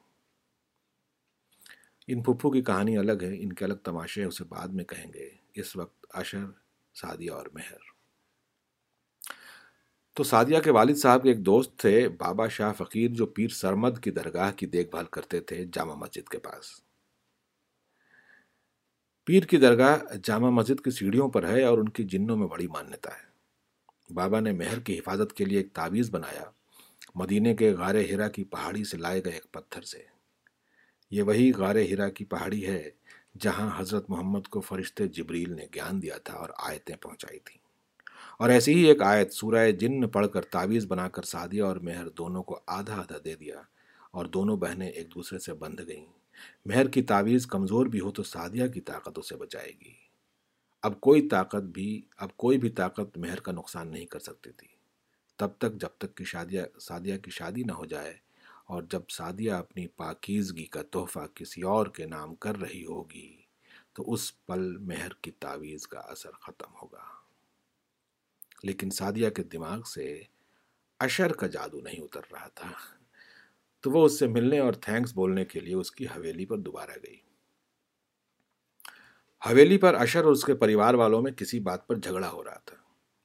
ان 2.07 2.23
پھپھو 2.23 2.51
کی 2.51 2.63
کہانی 2.63 2.99
الگ 2.99 3.23
ہے، 3.23 3.43
ان 3.43 3.53
کے 3.53 3.65
الگ 3.65 3.75
تماشے 3.75 4.25
اسے 4.25 4.45
بعد 4.45 4.69
میں 4.69 4.85
کہیں 4.85 5.13
گے۔ 5.13 5.31
اس 5.55 5.77
وقت 5.77 6.07
اشر 6.11 6.45
سادیہ 6.95 7.31
اور 7.31 7.47
مہر۔ 7.55 7.98
تو 10.19 10.25
سادیہ 10.25 10.59
کے 10.59 10.71
والد 10.71 10.97
صاحب 10.97 11.23
کے 11.23 11.29
ایک 11.29 11.47
دوست 11.47 11.77
تھے، 11.77 12.09
بابا 12.09 12.49
شاہ 12.49 12.73
فقیر 12.73 13.11
جو 13.11 13.27
پیر 13.27 13.49
سرمد 13.49 13.99
کی 14.03 14.11
درگاہ 14.11 14.53
کی 14.53 14.67
دیکھ 14.67 14.91
بھال 14.91 15.05
کرتے 15.05 15.41
تھے 15.41 15.65
جامع 15.73 15.95
مسجد 15.95 16.29
کے 16.29 16.39
پاس۔ 16.39 16.65
پیر 19.25 19.43
کی 19.43 19.57
درگاہ 19.57 19.99
جامع 20.23 20.51
مسجد 20.51 20.85
کی 20.85 20.91
سیڑھیوں 20.91 21.29
پر 21.29 21.49
ہے 21.49 21.65
اور 21.65 21.79
ان 21.79 21.89
کی 21.89 22.05
جنوں 22.05 22.37
میں 22.37 22.47
بڑی 22.47 22.67
مانیتا 22.67 23.11
ہے۔ 23.11 23.29
بابا 24.15 24.41
نے 24.41 24.53
مہر 24.53 24.79
کی 24.79 24.99
حفاظت 24.99 25.33
کے 25.33 25.45
لیے 25.45 25.59
ایک 25.59 25.73
تعویذ 25.73 26.11
بنایا، 26.11 26.45
مدینے 27.15 27.55
کے 27.55 27.73
غار 27.73 27.95
ہیرا 27.95 28.29
کی 28.29 28.45
پہاڑی 28.45 28.85
سے 28.85 28.97
لائے 28.97 29.25
گئے 29.25 29.33
ایک 29.33 29.53
پتھر 29.53 29.83
سے۔ 29.83 30.03
یہ 31.11 31.23
وہی 31.23 31.53
غار 31.53 31.77
ہیرا 31.77 32.09
کی 32.09 32.25
پہاڑی 32.25 32.67
ہے 32.67 32.91
جہاں 33.41 33.81
حضرت 33.81 34.11
محمد 34.11 34.49
کو 34.51 34.61
فرشتے 34.61 35.09
جبریل 35.09 35.53
نے 35.53 35.67
گیان 35.75 36.03
دیا 36.03 36.19
تھا 36.19 36.35
اور 36.35 36.49
آیتیں 36.59 36.97
پہنچائی 36.97 37.39
تھیں۔ 37.39 37.68
اور 38.41 38.49
ایسی 38.51 38.75
ہی 38.75 38.85
ایک 38.85 39.03
آیت 39.03 39.33
سورہ 39.33 39.71
جن 39.71 40.09
پڑھ 40.09 40.27
کر 40.33 40.43
تعویذ 40.43 40.87
بنا 40.87 41.09
کر 41.09 41.23
سادیہ 41.23 41.63
اور 41.63 41.77
مہر 41.77 42.09
دونوں 42.09 42.43
کو 42.43 42.61
آدھا 42.67 43.01
آدھا 43.01 43.17
دے 43.25 43.35
دیا 43.35 43.63
اور 44.11 44.27
دونوں 44.27 44.57
بہنیں 44.57 44.89
ایک 44.89 45.15
دوسرے 45.15 45.39
سے 45.39 45.55
بندھ 45.55 45.83
گئیں۔ 45.87 46.07
مہر 46.67 46.89
کی 46.89 47.03
تعویذ 47.03 47.47
کمزور 47.47 47.87
بھی 47.87 48.01
ہو 48.01 48.11
تو 48.11 48.23
سادیہ 48.23 48.67
کی 48.67 48.81
طاقت 48.81 49.19
اسے 49.19 49.37
بچائے 49.37 49.73
گی۔ 49.73 49.95
اب 50.83 51.01
کوئی 51.01 51.29
طاقت 51.29 51.63
بھی، 51.63 52.03
اب 52.17 52.37
کوئی 52.37 52.59
بھی 52.59 52.69
طاقت 52.69 53.19
مہر 53.19 53.41
کا 53.41 53.53
نقصان 53.53 53.89
نہیں 53.89 54.07
کر 54.07 54.19
سکتی 54.19 54.51
تھی۔ 54.53 54.69
تب 55.37 55.49
تک 55.59 55.73
جب 55.73 55.89
تک 55.99 56.17
کہ 56.17 56.25
شادیہ، 56.25 56.61
سادیہ 56.81 57.19
کی 57.19 57.31
شادی 57.31 57.63
نہ 57.63 57.73
ہو 57.73 57.85
جائے 57.85 58.15
اور 58.67 58.83
جب 58.83 59.01
سادیہ 59.09 59.53
اپنی 59.53 59.87
پاکیزگی 59.87 60.65
کا 60.65 60.83
تحفہ 60.83 61.27
کسی 61.35 61.63
اور 61.63 61.87
کے 61.87 62.07
نام 62.07 62.35
کر 62.35 62.57
رہی 62.57 62.85
ہوگی 62.85 63.43
تو 63.93 64.13
اس 64.13 64.47
پل 64.47 64.77
مہر 64.77 65.13
کی 65.21 65.31
تعویذ 65.31 65.87
کا 65.87 66.01
اثر 66.01 66.31
ختم 66.31 66.73
ہوگا۔ 66.83 67.18
لیکن 68.63 68.91
سادیہ 68.91 69.31
کے 69.31 69.43
دماغ 69.43 69.83
سے 69.83 70.23
اشر 71.01 71.33
کا 71.33 71.47
جادو 71.47 71.81
نہیں 71.81 72.01
اتر 72.01 72.21
رہا 72.33 72.49
تھا۔ 72.49 72.73
تو 73.81 73.91
وہ 73.91 74.05
اس 74.05 74.19
سے 74.19 74.27
ملنے 74.27 74.59
اور 74.59 74.73
تھینکس 74.73 75.15
بولنے 75.15 75.45
کے 75.45 75.61
لیے 75.61 75.75
اس 75.75 75.91
کی 75.91 76.07
حویلی 76.07 76.47
پر 76.47 76.59
دوبارہ 76.59 76.91
گئی۔ 77.07 77.17
حویلی 79.47 79.79
پر 79.79 79.95
اشر 79.95 80.25
اور 80.25 80.33
اس 80.33 80.45
کے 80.45 80.55
پریوار 80.55 80.95
والوں 80.95 81.23
میں 81.23 81.33
کسی 81.33 81.61
بات 81.61 81.87
پر 81.87 81.97
جھگڑا 81.97 82.31
ہو 82.31 82.45
رہا 82.45 82.59
تھا۔ 82.59 82.77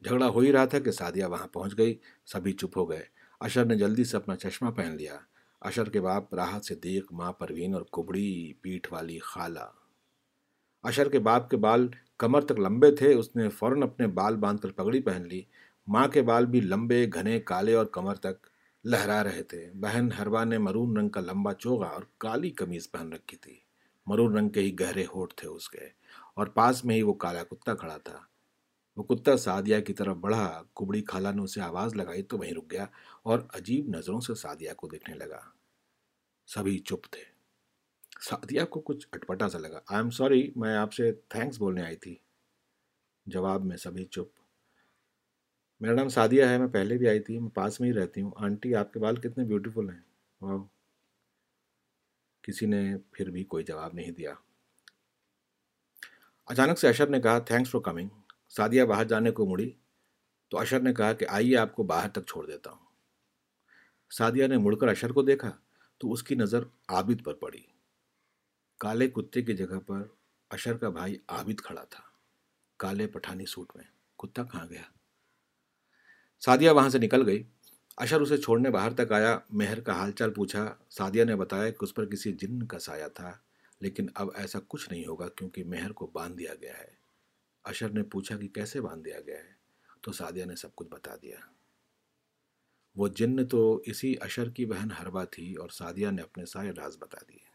جھگڑا 0.03 0.27
ہو 0.27 0.39
ہی 0.39 0.51
رہا 0.51 0.65
تھا 0.65 0.79
کہ 0.79 0.91
سادیہ 0.91 1.25
وہاں 1.25 1.47
پہنچ 1.47 1.77
گئی، 1.77 1.97
سبھی 2.25 2.51
چپ 2.51 2.77
ہو 2.77 2.89
گئے۔ 2.89 3.05
اشر 3.39 3.65
نے 3.65 3.75
جلدی 3.75 4.03
سے 4.03 4.17
اپنا 4.17 4.35
چشمہ 4.35 4.71
پہن 4.71 4.95
لیا۔ 4.97 5.19
اشر 5.61 5.89
کے 5.89 6.01
باپ 6.01 6.33
راحت 6.33 6.65
سے 6.65 6.75
دیکھ 6.75 7.13
ماں 7.13 7.33
پروین 7.33 7.73
اور 7.73 7.81
کبڑی 7.81 8.53
پیٹھ 8.53 8.93
والی 8.93 9.19
خالہ۔ 9.19 9.82
اشر 10.83 11.09
کے 11.09 11.19
باپ 11.19 11.49
کے 11.49 11.57
بال 11.57 11.87
کمر 12.17 12.41
تک 12.41 12.59
لمبے 12.59 12.91
تھے، 12.91 13.13
اس 13.13 13.35
نے 13.35 13.49
فوراً 13.49 13.83
اپنے 13.83 14.07
بال 14.07 14.35
باندھ 14.35 14.61
کر 14.61 14.71
پگڑی 14.71 15.01
پہن 15.01 15.27
لی۔ 15.27 15.41
ماں 15.87 16.07
کے 16.07 16.21
بال 16.21 16.45
بھی 16.45 16.61
لمبے، 16.61 17.07
گھنے، 17.13 17.39
کالے 17.39 17.73
اور 17.73 17.85
کمر 17.85 18.15
تک 18.15 18.47
لہرا 18.83 19.23
رہے 19.23 19.43
تھے۔ 19.43 19.71
بہن 19.73 20.11
ہروا 20.19 20.43
نے 20.43 20.57
مرون 20.57 20.97
رنگ 20.97 21.09
کا 21.09 21.21
لمبا 21.21 21.53
چوگا 21.53 21.85
اور 21.85 22.03
کالی 22.17 22.49
کمیز 22.49 22.91
پہن 22.91 23.13
رکھی 23.13 23.37
تھی۔ 23.37 23.59
مرون 24.05 24.37
رنگ 24.37 24.49
کے 24.49 24.59
ہی 24.59 24.79
گہرے 24.79 25.05
ہوٹ 25.15 25.33
تھے 25.35 25.47
اس 25.47 25.69
کے 25.69 25.89
اور 26.33 26.47
پاس 26.47 26.85
میں 26.85 26.95
ہی 26.95 27.01
وہ 27.01 27.13
کالا 27.13 27.43
کتا 27.43 27.75
کھڑا 27.75 27.97
تھا۔ 27.97 28.19
وہ 28.95 29.03
کتا 29.03 29.37
سادیہ 29.37 29.79
کی 29.79 29.93
طرف 29.93 30.15
بڑھا، 30.15 30.63
کبڑی 30.73 31.03
خالہ 31.07 31.27
نے 31.35 31.41
اسے 31.41 31.61
آواز 31.61 31.95
لگائی 31.95 32.23
تو 32.23 32.37
وہیں 32.37 32.53
رک 32.53 32.71
گیا 32.71 32.85
اور 33.23 33.39
عجیب 33.53 33.87
نظروں 33.87 34.19
سے 34.19 34.35
سادیہ 34.35 34.71
کو 34.77 34.87
دیکھنے 34.87 35.15
لگا۔ 35.15 35.39
سبھی 36.47 36.79
چپ 36.79 37.03
تھے۔ 37.11 37.32
سعدیہ 38.29 38.63
کو 38.63 38.81
کچھ 38.81 39.07
اٹپٹا 39.11 39.49
سا 39.49 39.57
لگا۔ 39.57 39.79
آئی 39.87 39.97
ایم 39.97 40.09
سوری 40.09 40.51
میں 40.55 40.75
آپ 40.75 40.93
سے 40.93 41.11
تھینکس 41.11 41.59
بولنے 41.59 41.83
آئی 41.83 41.95
تھی۔ 41.95 42.15
جواب 43.25 43.65
میں 43.65 43.77
سبھی 43.77 44.05
چپ۔ 44.05 44.39
میرا 45.79 45.95
نام 45.95 46.09
سعدیہ 46.09 46.45
ہے، 46.45 46.57
میں 46.57 46.67
پہلے 46.67 46.97
بھی 46.97 47.07
آئی 47.07 47.19
تھی، 47.19 47.39
میں 47.39 47.49
پاس 47.49 47.81
میں 47.81 47.89
ہی 47.89 47.93
رہتی 47.93 48.21
ہوں۔ 48.21 48.31
آنٹی، 48.35 48.75
آپ 48.75 48.93
کے 48.93 48.99
بال 48.99 49.15
کتنے 49.15 49.43
بیوٹیفل 49.43 49.89
ہیں۔ 49.89 50.01
واہ 50.41 50.57
کسی 52.41 52.65
نے 52.65 52.97
پھر 53.11 53.29
بھی 53.29 53.43
کوئی 53.43 53.63
جواب 53.63 53.93
نہیں 53.93 54.11
دیا۔ 54.11 54.33
اچانک 56.45 56.79
سے 56.79 56.87
اشر 56.87 57.07
نے 57.07 57.21
کہا 57.21 57.39
تھینکس 57.39 57.69
فار 57.69 57.81
کمنگ 57.81 58.07
سعدیہ 58.49 58.83
باہر 58.83 59.05
جانے 59.05 59.31
کو 59.31 59.45
مڑی۔ 59.45 59.71
تو 60.49 60.59
اشر 60.59 60.79
نے 60.79 60.93
کہا 60.93 61.13
کہ 61.13 61.25
آئیے، 61.29 61.57
آپ 61.57 61.75
کو 61.75 61.83
باہر 61.83 62.09
تک 62.09 62.25
چھوڑ 62.27 62.47
دیتا 62.47 62.71
ہوں۔ 62.71 62.85
سعدیہ 64.11 64.47
نے 64.47 64.57
مڑ 64.57 64.75
کر 64.75 64.87
اشر 64.87 65.11
کو 65.11 65.21
دیکھا 65.21 65.51
تو 65.97 66.11
اس 66.11 66.23
کی 66.23 66.35
نظر 66.35 66.63
عابد 66.87 67.25
پر 67.25 67.33
پڑی۔ 67.33 67.72
کالے 68.83 69.07
کتے 69.07 69.41
کی 69.41 69.53
جگہ 69.53 69.79
پر 69.79 70.01
اشر 70.49 70.77
کا 70.77 70.89
بھائی 70.89 71.17
عابد 71.27 71.61
کھڑا 71.61 71.83
تھا۔ 71.83 72.03
کالے 72.77 73.07
پٹھانی 73.07 73.45
سوٹ 73.45 73.75
میں 73.75 73.83
کتا 74.17 74.43
کہاں 74.43 74.65
گیا؟ 74.69 74.81
سادیا 76.39 76.71
وہاں 76.71 76.89
سے 76.89 76.97
نکل 76.97 77.25
گئی۔ 77.25 77.43
اشر 77.97 78.21
اسے 78.21 78.37
چھوڑنے 78.37 78.69
باہر 78.69 78.93
تک 78.93 79.11
آیا۔ 79.11 79.39
مہر 79.49 79.79
کا 79.79 79.93
حال 79.93 80.11
چال 80.11 80.33
پوچھا۔ 80.33 80.75
سادیا 80.89 81.23
نے 81.23 81.35
بتایا 81.35 81.69
کہ 81.69 81.77
اس 81.81 81.93
پر 81.93 82.05
کسی 82.05 82.33
جن 82.33 82.63
کا 82.63 82.79
سایہ 82.79 83.07
تھا، 83.07 83.37
لیکن 83.79 84.07
اب 84.15 84.29
ایسا 84.35 84.59
کچھ 84.67 84.89
نہیں 84.89 85.05
ہوگا 85.05 85.29
کیونکہ 85.29 85.63
مہر 85.63 85.91
کو 85.91 86.07
باندھ 86.07 86.37
دیا 86.37 86.55
گیا 86.55 86.77
ہے۔ 86.77 86.95
اشر 87.63 87.89
نے 87.89 88.03
پوچھا 88.03 88.37
کہ 88.37 88.47
کیسے 88.47 88.81
باندھ 88.81 89.03
دیا 89.03 89.21
گیا 89.21 89.37
ہے؟ 89.37 89.53
تو 90.01 90.11
سادیا 90.11 90.45
نے 90.45 90.55
سب 90.55 90.75
کچھ 90.75 90.87
بتا 90.87 91.15
دیا۔ 91.15 91.37
وہ 92.95 93.07
جن 93.07 93.47
تو 93.47 93.81
اسی 93.85 94.15
اشر 94.21 94.49
کی 94.49 94.65
بہن 94.65 94.91
ہربا 94.91 95.23
تھی 95.23 95.53
اور 95.53 95.69
سادیا 95.69 96.11
نے 96.11 96.21
اپنے 96.21 96.45
سارے 96.45 96.71
راز 96.71 96.97
بتا 96.97 97.17
دیے۔ 97.29 97.52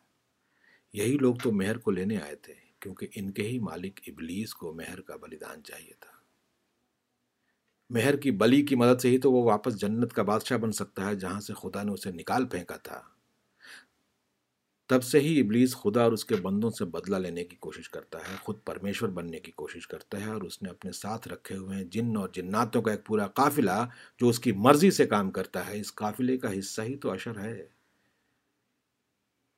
یہی 0.93 1.19
لوگ 1.19 1.35
تو 1.35 1.53
مہر 1.53 1.79
کو 1.79 1.91
لینے 1.91 2.17
آئے 2.17 2.37
تھے، 2.37 2.55
کیونکہ 2.81 3.07
ان 3.15 3.33
کے 3.33 3.43
ہی 3.43 3.59
مالک 3.59 4.01
ابلیس 4.07 4.55
کو 4.55 4.75
مہر 4.75 5.01
کا 5.01 5.17
بلیدان 5.17 5.63
چاہیے 5.63 5.93
تھا۔ 6.01 6.19
مہر 7.91 8.17
کی 8.17 8.31
بلی 8.31 8.63
کی 8.63 8.75
مدد 8.75 9.01
سے 9.01 9.09
ہی 9.09 9.19
تو 9.19 9.33
وہ 9.33 9.45
واپس 9.45 9.81
جنت 9.81 10.13
کا 10.13 10.23
بادشاہ 10.23 10.57
بن 10.57 10.73
سکتا 10.73 11.07
ہے، 11.07 11.15
جہاں 11.15 11.41
سے 11.41 11.53
خدا 11.55 11.83
نے 11.83 11.93
اسے 11.93 12.11
نکال 12.11 12.47
پھینکا 12.47 12.77
تھا۔ 12.77 13.03
تب 14.87 15.05
سے 15.05 15.21
ہی 15.21 15.41
ابلیس 15.41 15.77
خدا 15.77 16.03
اور 16.03 16.13
اس 16.13 16.25
کے 16.25 16.37
بندوں 16.37 16.71
سے 16.71 16.85
بدلہ 16.85 17.17
لینے 17.17 17.45
کی 17.45 17.57
کوشش 17.57 17.91
کرتا 17.91 18.19
ہے، 18.19 18.37
خود 18.43 18.59
پرمیشور 18.65 19.09
بننے 19.09 19.41
کی 19.41 19.53
کوشش 19.53 19.89
کرتا 19.89 20.21
ہے 20.21 20.31
اور 20.31 20.43
اس 20.43 20.63
نے 20.63 20.71
اپنے 20.71 20.93
ساتھ 20.93 21.29
رکھے 21.29 21.57
ہوئے 21.57 21.77
ہیں 21.77 21.85
جن 21.85 22.17
اور 22.17 22.29
جناتوں 22.29 22.83
کا 22.83 22.91
ایک 22.91 23.07
پورا 23.07 23.27
قافلہ 23.27 23.89
جو 24.21 24.29
اس 24.29 24.39
کی 24.39 24.53
مرضی 24.53 24.91
سے 24.91 25.07
کام 25.07 25.31
کرتا 25.31 25.67
ہے۔ 25.67 25.81
اس 25.81 25.95
قافلے 25.95 26.39
کا 26.39 26.59
حصہ 26.59 26.83
ہی 26.83 26.97
تو 26.97 27.11
اشر 27.11 27.39
ہے۔ 27.39 27.69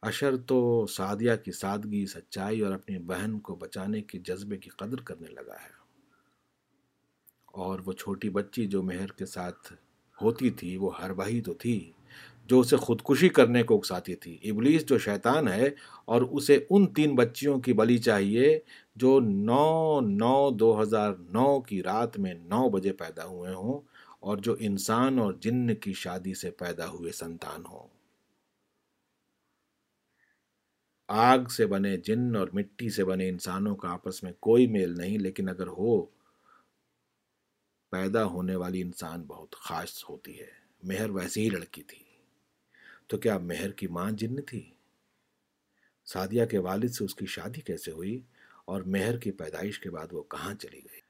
اشر 0.03 0.37
تو 0.37 0.87
سعدیہ 0.87 1.33
کی 1.45 1.53
سادگی، 1.53 2.07
سچائی 2.07 2.61
اور 2.61 2.73
اپنی 2.75 2.99
بہن 2.99 3.39
کو 3.39 3.55
بچانے 3.55 4.01
کی 4.01 4.19
جذبے 4.19 4.57
کی 4.57 4.71
قدر 4.71 5.01
کرنے 5.01 5.27
لگا 5.27 5.55
ہے۔ 5.55 5.81
اور 7.47 7.81
وہ 7.87 7.93
چھوٹی 7.93 8.31
بچی 8.31 8.67
جو 8.67 8.83
مہر 8.83 9.07
کے 9.07 9.27
ساتھ 9.27 9.73
ہوتی 10.23 10.51
تھی، 10.51 10.77
وہ 10.77 11.03
ہر 11.03 11.15
بہی 11.15 11.41
تو 11.41 11.55
تھی، 11.55 11.93
جو 12.47 12.61
اسے 12.61 12.77
خودکشی 12.77 13.29
کرنے 13.29 13.63
کو 13.63 13.77
اکساتی 13.77 14.15
تھی۔ 14.15 14.39
ابلیس 14.43 14.87
جو 14.87 14.99
شیطان 14.99 15.49
ہے 15.49 15.69
اور 16.05 16.23
اسے 16.23 16.67
ان 16.71 16.87
تین 16.87 17.15
بچیوں 17.15 17.61
کی 17.61 17.73
بلی 17.73 17.99
چاہیے 17.99 18.59
جو 18.97 19.21
نو 19.21 20.01
نو، 20.01 20.51
دو 20.51 20.83
ہزار 20.83 21.13
نو 21.13 21.61
کی 21.61 21.83
رات 21.83 22.19
میں 22.19 22.35
نو 22.35 22.69
بجے 22.69 22.93
پیدا 22.93 23.25
ہوئے 23.25 23.55
ہوں 23.55 23.81
اور 24.21 24.39
جو 24.39 24.57
انسان 24.59 25.19
اور 25.19 25.33
جن 25.33 25.75
کی 25.75 25.93
شادی 25.93 26.35
سے 26.35 26.51
پیدا 26.51 26.89
ہوئے 26.89 27.13
سنتان 27.13 27.63
ہوں۔ 27.67 28.00
آگ 31.13 31.45
سے 31.45 31.67
بنے 31.67 31.97
جن 31.97 32.37
اور 32.37 32.49
مٹی 32.53 32.91
سے 32.91 33.05
بنے 33.05 33.29
انسانوں 33.29 33.77
کا 33.77 33.89
آپس 33.91 34.23
میں 34.23 34.33
کوئی 34.41 34.67
میل 34.67 34.99
نہیں، 34.99 35.19
لیکن 35.19 35.49
اگر 35.49 35.67
ہو، 35.67 36.05
پیدا 37.91 38.25
ہونے 38.25 38.57
والی 38.57 38.83
انسان 38.83 39.23
بہت 39.23 39.57
خاص 39.57 40.05
ہوتی 40.09 40.41
ہے۔ 40.41 40.47
مہر 40.83 41.11
ویسی 41.11 41.45
ہی 41.45 41.49
لڑکی 41.49 41.83
تھی۔ 41.83 42.05
تو 43.07 43.19
کیا 43.19 43.39
مہر 43.39 43.71
کی 43.71 43.87
ماں 43.87 44.11
جن 44.11 44.43
تھی؟ 44.43 44.71
سادیا 46.05 46.47
کے 46.47 46.59
والد 46.59 46.89
سے 46.89 47.05
اس 47.05 47.15
کی 47.15 47.27
شادی 47.27 47.61
کیسے 47.61 47.91
ہوئی؟ 47.91 48.23
اور 48.65 48.83
مہر 48.83 49.19
کی 49.19 49.31
پیدائش 49.31 49.81
کے 49.81 49.91
بعد 49.91 50.07
وہ 50.13 50.23
کہاں 50.23 50.55
چلی 50.55 50.79
گئی؟ 50.79 51.01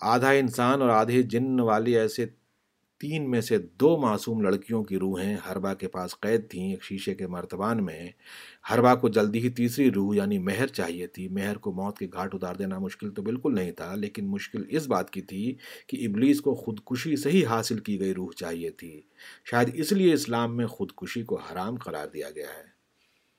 آدھا 0.00 0.30
انسان 0.30 0.82
اور 0.82 0.90
آدھے 0.90 1.22
جن 1.22 1.60
والی 1.60 1.96
ایسے 1.96 2.26
تین 3.00 3.30
میں 3.30 3.40
سے 3.40 3.58
دو 3.58 3.96
معصوم 3.96 4.40
لڑکیوں 4.40 4.84
کی 4.84 4.98
روحیں 4.98 5.36
ہربا 5.36 5.74
کے 5.74 5.88
پاس 5.88 6.20
قید 6.20 6.50
تھیں 6.50 6.70
ایک 6.70 6.84
شیشے 6.84 7.14
کے 7.14 7.26
مرتبان 7.26 7.84
میں۔ 7.84 8.08
ہربا 8.70 8.94
کو 8.94 9.08
جلدی 9.08 9.38
ہی 9.38 9.48
تیسری 9.48 9.90
روح 9.90 10.16
یعنی 10.16 10.38
مہر 10.38 10.66
چاہیے 10.66 11.06
تھی۔ 11.06 11.28
مہر 11.28 11.58
کو 11.58 11.72
موت 11.72 11.98
کے 11.98 12.06
گھاٹ 12.12 12.34
اتار 12.34 12.54
دینا 12.54 12.78
مشکل 12.78 13.10
تو 13.10 13.22
بالکل 13.22 13.54
نہیں 13.54 13.72
تھا، 13.72 13.94
لیکن 13.94 14.26
مشکل 14.26 14.64
اس 14.68 14.86
بات 14.86 15.10
کی 15.10 15.22
تھی 15.22 15.56
کہ 15.86 16.06
ابلیس 16.06 16.40
کو 16.40 16.54
خودکشی 16.54 17.16
سے 17.16 17.30
ہی 17.30 17.44
حاصل 17.44 17.78
کی 17.78 18.00
گئی 18.00 18.14
روح 18.14 18.30
چاہیے 18.36 18.70
تھی۔ 18.70 19.02
شاید 19.44 19.70
اس 19.74 19.92
لیے 19.92 20.12
اسلام 20.12 20.56
میں 20.56 20.66
خودکشی 20.66 21.22
کو 21.22 21.36
حرام 21.36 21.76
قرار 21.76 22.06
دیا 22.06 22.30
گیا 22.30 22.48
ہے۔ 22.48 22.64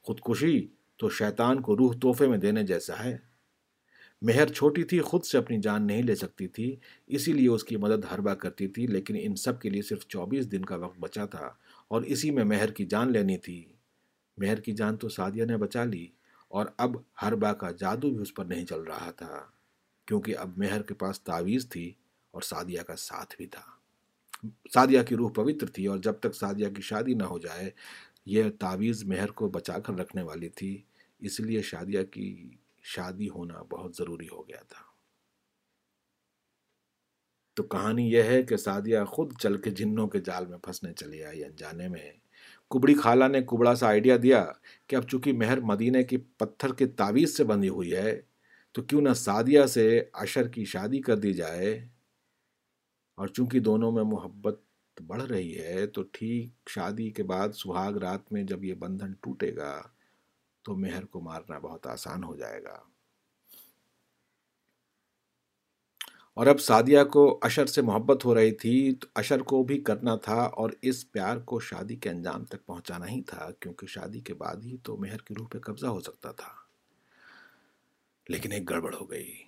خودکشی 0.02 0.68
تو 0.98 1.10
شیطان 1.10 1.62
کو 1.62 1.78
روح 1.78 1.94
تحفے 2.02 2.28
میں 2.28 2.38
دینے 2.38 2.64
جیسا 2.64 3.04
ہے۔ 3.04 3.31
مہر 4.22 4.48
چھوٹی 4.48 4.84
تھی، 4.84 5.00
خود 5.00 5.24
سے 5.24 5.38
اپنی 5.38 5.58
جان 5.62 5.88
نہیں 5.88 6.04
لے 6.04 6.16
سکتی 6.16 6.48
تھی، 6.48 6.76
اسی 7.08 7.34
لیے 7.34 7.48
اس 7.50 7.64
کی 7.64 7.76
مدد 7.76 8.06
ہربا 8.12 8.36
کرتی 8.36 8.68
تھی، 8.68 8.88
لیکن 8.88 9.16
ان 9.20 9.36
سب 9.36 9.62
کے 9.62 9.70
لیے 9.70 9.82
صرف 9.82 10.08
چوبیس 10.08 10.52
دن 10.52 10.66
کا 10.66 10.76
وقت 10.76 11.00
بچا 11.00 11.26
تھا 11.26 11.50
اور 11.88 12.02
اسی 12.02 12.32
میں 12.32 12.44
مہر 12.44 12.72
کی 12.72 12.86
جان 12.86 13.12
لینی 13.12 13.38
تھی۔ 13.38 13.64
مہر 14.38 14.60
کی 14.60 14.72
جان 14.72 14.98
تو 14.98 15.10
سعدیہ 15.10 15.46
نے 15.46 15.58
بچا 15.58 15.84
لی 15.84 16.08
اور 16.48 16.66
اب 16.78 16.96
ہربا 17.22 17.54
کا 17.54 17.72
جادو 17.72 18.10
بھی 18.10 18.22
اس 18.22 18.34
پر 18.34 18.46
نہیں 18.46 18.66
چل 18.66 18.82
رہا 18.82 19.12
تھا، 19.12 19.40
کیونکہ 20.08 20.38
اب 20.38 20.58
مہر 20.58 20.82
کے 20.82 20.94
پاس 20.94 21.22
تعویذ 21.22 21.68
تھی 21.70 21.94
اور 22.32 22.42
سعدیہ 22.42 22.82
کا 22.82 22.96
ساتھ 22.96 23.36
بھی 23.38 23.48
تھا۔ 23.48 23.62
سعدیہ 24.74 25.02
کی 25.08 25.16
روح 25.16 25.32
پوتر 25.36 25.68
تھی 25.68 25.86
اور 25.86 25.98
جب 25.98 26.20
تک 26.20 26.36
سعدیہ 26.36 26.68
کی 26.68 26.82
شادی 26.82 27.14
نہ 27.14 27.24
ہو 27.24 27.38
جائے، 27.40 27.70
یہ 28.26 28.44
تعویذ 28.60 29.04
مہر 29.04 29.32
کو 29.32 29.50
بچا 29.50 29.80
کر 29.80 29.94
رکھنے 29.94 30.22
والی 30.22 30.50
تھی، 30.50 30.82
اس 31.20 31.40
لیے 31.40 31.62
شادیہ 31.62 32.04
کی 32.04 32.50
شادی 32.82 33.30
ہونا 33.30 33.62
بہت 33.62 33.96
ضروری 33.96 34.28
ہو 34.32 34.48
گیا 34.48 34.64
تھا۔ 34.70 34.92
تو 37.54 37.64
کہانی 37.64 38.12
یہ 38.12 38.24
ہے 38.24 38.44
کہ 38.44 38.58
سادیہ 38.58 39.00
خود 39.04 39.34
چل 39.40 39.58
کے 39.58 39.70
جنوں 39.70 40.08
کے 40.08 40.20
جال 40.20 40.46
میں 40.46 40.58
پھنسنے 40.58 40.94
چلی 40.94 41.24
آئی 41.24 41.44
انجانے 41.44 41.88
میں۔ 41.88 42.12
کبڑی 42.70 42.96
خالہ 42.96 43.26
نے 43.26 43.42
کبڑا 43.42 43.76
سا 43.76 43.88
آئیڈیا 43.88 44.18
دیا 44.24 44.52
کہ 44.88 44.96
اب 44.96 45.04
چونکہ 45.08 45.34
مہر 45.34 45.60
مدینے 45.62 46.04
کی 46.04 46.18
پتھر 46.18 46.74
کے 46.74 46.88
تعویذ 46.88 47.34
سے 47.34 47.44
بندھی 47.44 47.70
ہوئی 47.70 47.94
ہے، 47.94 48.22
تو 48.72 48.82
کیوں 48.82 49.02
نہ 49.02 49.14
سادیہ 49.14 49.66
سے 49.66 50.04
عشر 50.14 50.48
کی 50.48 50.66
شادی 50.66 51.02
کر 51.02 51.18
دی 51.18 51.34
جائے۔ 51.34 51.88
اور 53.16 53.28
چونکہ 53.28 53.60
دونوں 53.60 53.92
میں 53.92 54.04
محبت 54.04 54.62
بڑھ 55.08 55.24
رہی 55.24 55.58
ہے، 55.60 55.88
تو 55.88 56.04
ٹھیک 56.04 56.70
شادی 56.70 57.10
کے 57.10 57.24
بعد 57.24 57.50
سہاگ 57.50 57.94
رات 57.94 58.34
میں 58.34 58.44
جب 58.44 58.64
یہ 58.64 58.74
بندھن 58.74 59.14
ٹوٹے 59.14 59.56
گا 59.56 59.82
تو 60.64 60.76
مہر 60.76 61.06
کو 61.06 61.22
مارنا 61.22 61.60
بہت 61.60 61.88
آسان 61.88 62.24
ہو 62.24 62.36
جائے 62.36 62.64
گا۔ 62.64 62.84
اور 66.34 66.48
اب 66.48 66.60
سادیہ 66.60 67.04
کو 67.04 67.40
اشر 67.42 67.66
سے 67.66 67.82
محبت 67.82 68.26
ہو 68.26 68.36
رہی 68.36 68.52
تھی، 68.52 68.96
تو 68.96 69.08
اشر 69.16 69.40
کو 69.40 69.64
بھی 69.64 69.82
کرنا 69.82 70.16
تھا 70.16 70.36
اور 70.36 70.70
اس 70.82 71.12
پیار 71.12 71.38
کو 71.38 71.60
شادی 71.60 71.96
کے 71.96 72.10
انجام 72.10 72.46
تک 72.46 72.66
پہنچانا 72.66 73.08
ہی 73.08 73.24
تھا، 73.24 73.50
کیونکہ 73.60 73.88
شادی 73.88 74.20
کے 74.20 74.34
بعد 74.34 74.56
ہی 74.56 74.78
تو 74.78 74.98
مہر 74.98 75.18
کی 75.18 75.34
روح 75.40 75.48
پہ 75.48 75.60
قبضہ 75.60 75.88
ہو 75.88 76.00
سکتا 76.00 76.32
تھا۔ 76.32 76.52
لیکن 78.30 78.52
ایک 78.52 78.70
گڑبڑ 78.70 78.96
ہو 78.96 79.12
گئی۔ 79.12 79.44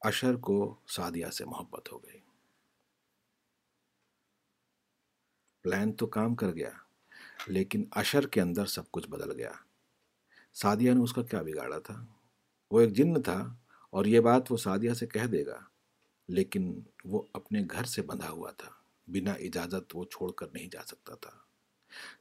اشر 0.00 0.36
کو 0.36 0.76
سادیہ 0.88 1.26
سے 1.26 1.44
محبت 1.44 1.92
ہو 1.92 1.98
گئی۔ 1.98 2.20
پلان 5.62 5.92
تو 5.92 6.06
کام 6.06 6.34
کر 6.34 6.50
گیا، 6.50 6.70
لیکن 7.46 7.84
اشر 7.90 8.26
کے 8.26 8.40
اندر 8.40 8.66
سب 8.66 8.90
کچھ 8.90 9.08
بدل 9.08 9.32
گیا۔ 9.32 9.52
سعدیہ 10.54 10.92
نے 10.92 11.00
اس 11.00 11.12
کا 11.12 11.22
کیا 11.22 11.42
بگاڑا 11.42 11.78
تھا؟ 11.78 12.06
وہ 12.70 12.80
ایک 12.80 12.92
جن 12.92 13.22
تھا 13.22 13.54
اور 13.90 14.04
یہ 14.04 14.20
بات 14.20 14.52
وہ 14.52 14.56
سعدیہ 14.56 14.92
سے 14.92 15.06
کہہ 15.06 15.26
دے 15.26 15.46
گا، 15.46 15.58
لیکن 16.28 16.80
وہ 17.04 17.22
اپنے 17.32 17.60
گھر 17.70 17.84
سے 17.84 18.02
بندھا 18.02 18.30
ہوا 18.30 18.50
تھا۔ 18.50 18.70
بنا 19.06 19.32
اجازت 19.32 19.96
وہ 19.96 20.04
چھوڑ 20.04 20.32
کر 20.32 20.46
نہیں 20.54 20.68
جا 20.72 20.80
سکتا 20.86 21.14
تھا۔ 21.14 21.30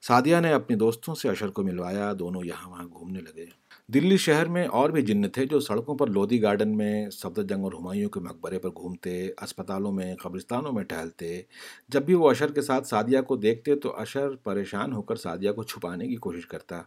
سعدیہ 0.02 0.38
نے 0.38 0.54
اپنے 0.54 0.76
دوستوں 0.76 1.16
سے 1.16 1.30
اشر 1.30 1.48
کو 1.48 1.64
ملوایا، 1.64 2.14
دونوں 2.20 2.44
یہاں 2.46 2.70
وہاں 2.70 2.88
گھومنے 2.88 3.20
لگے۔ 3.20 3.46
دلی 3.88 4.18
شہر 4.18 4.46
میں 4.46 4.68
اور 4.68 4.90
بھی 4.90 5.02
جن 5.02 5.30
تھے 5.30 5.46
جو 5.46 5.60
سڑکوں 5.60 5.96
پر 5.96 6.08
لودھی 6.08 6.42
گارڈن 6.42 6.78
میں 6.78 7.10
سفد 7.10 7.50
جنگ 7.50 7.64
اور 7.64 7.74
ہمایوں 7.74 8.10
کے 8.10 8.20
مقبرے 8.20 8.60
پر 8.60 8.70
گھومتے، 8.70 9.28
اسپتالوں 9.44 9.92
میں، 9.92 10.16
قبرستانوں 10.16 10.72
میں 10.72 10.84
ٹہلتے۔ 10.84 11.42
جب 11.88 12.04
بھی 12.04 12.14
وہ 12.14 12.30
اشر 12.30 12.52
کے 12.52 12.62
ساتھ 12.62 12.88
سعدیہ 12.88 13.22
کو 13.22 13.36
دیکھتے 13.36 13.76
تو 13.76 13.96
اشر 13.98 14.36
پریشان 14.36 14.94
ہو 14.94 15.02
کر 15.02 15.16
سعدیہ 15.16 15.52
کو 15.52 15.64
چھپانے 15.64 16.08
کی 16.08 16.16
کوشش 16.16 16.48
کرتا۔ 16.48 16.82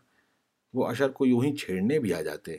وہ 0.77 0.87
اشر 0.87 1.09
کو 1.09 1.27
یوں 1.27 1.45
ہی 1.45 1.57
چھیڑنے 1.57 1.99
بھی 1.99 2.15
آ 2.15 2.23
جاتے۔ 2.23 2.57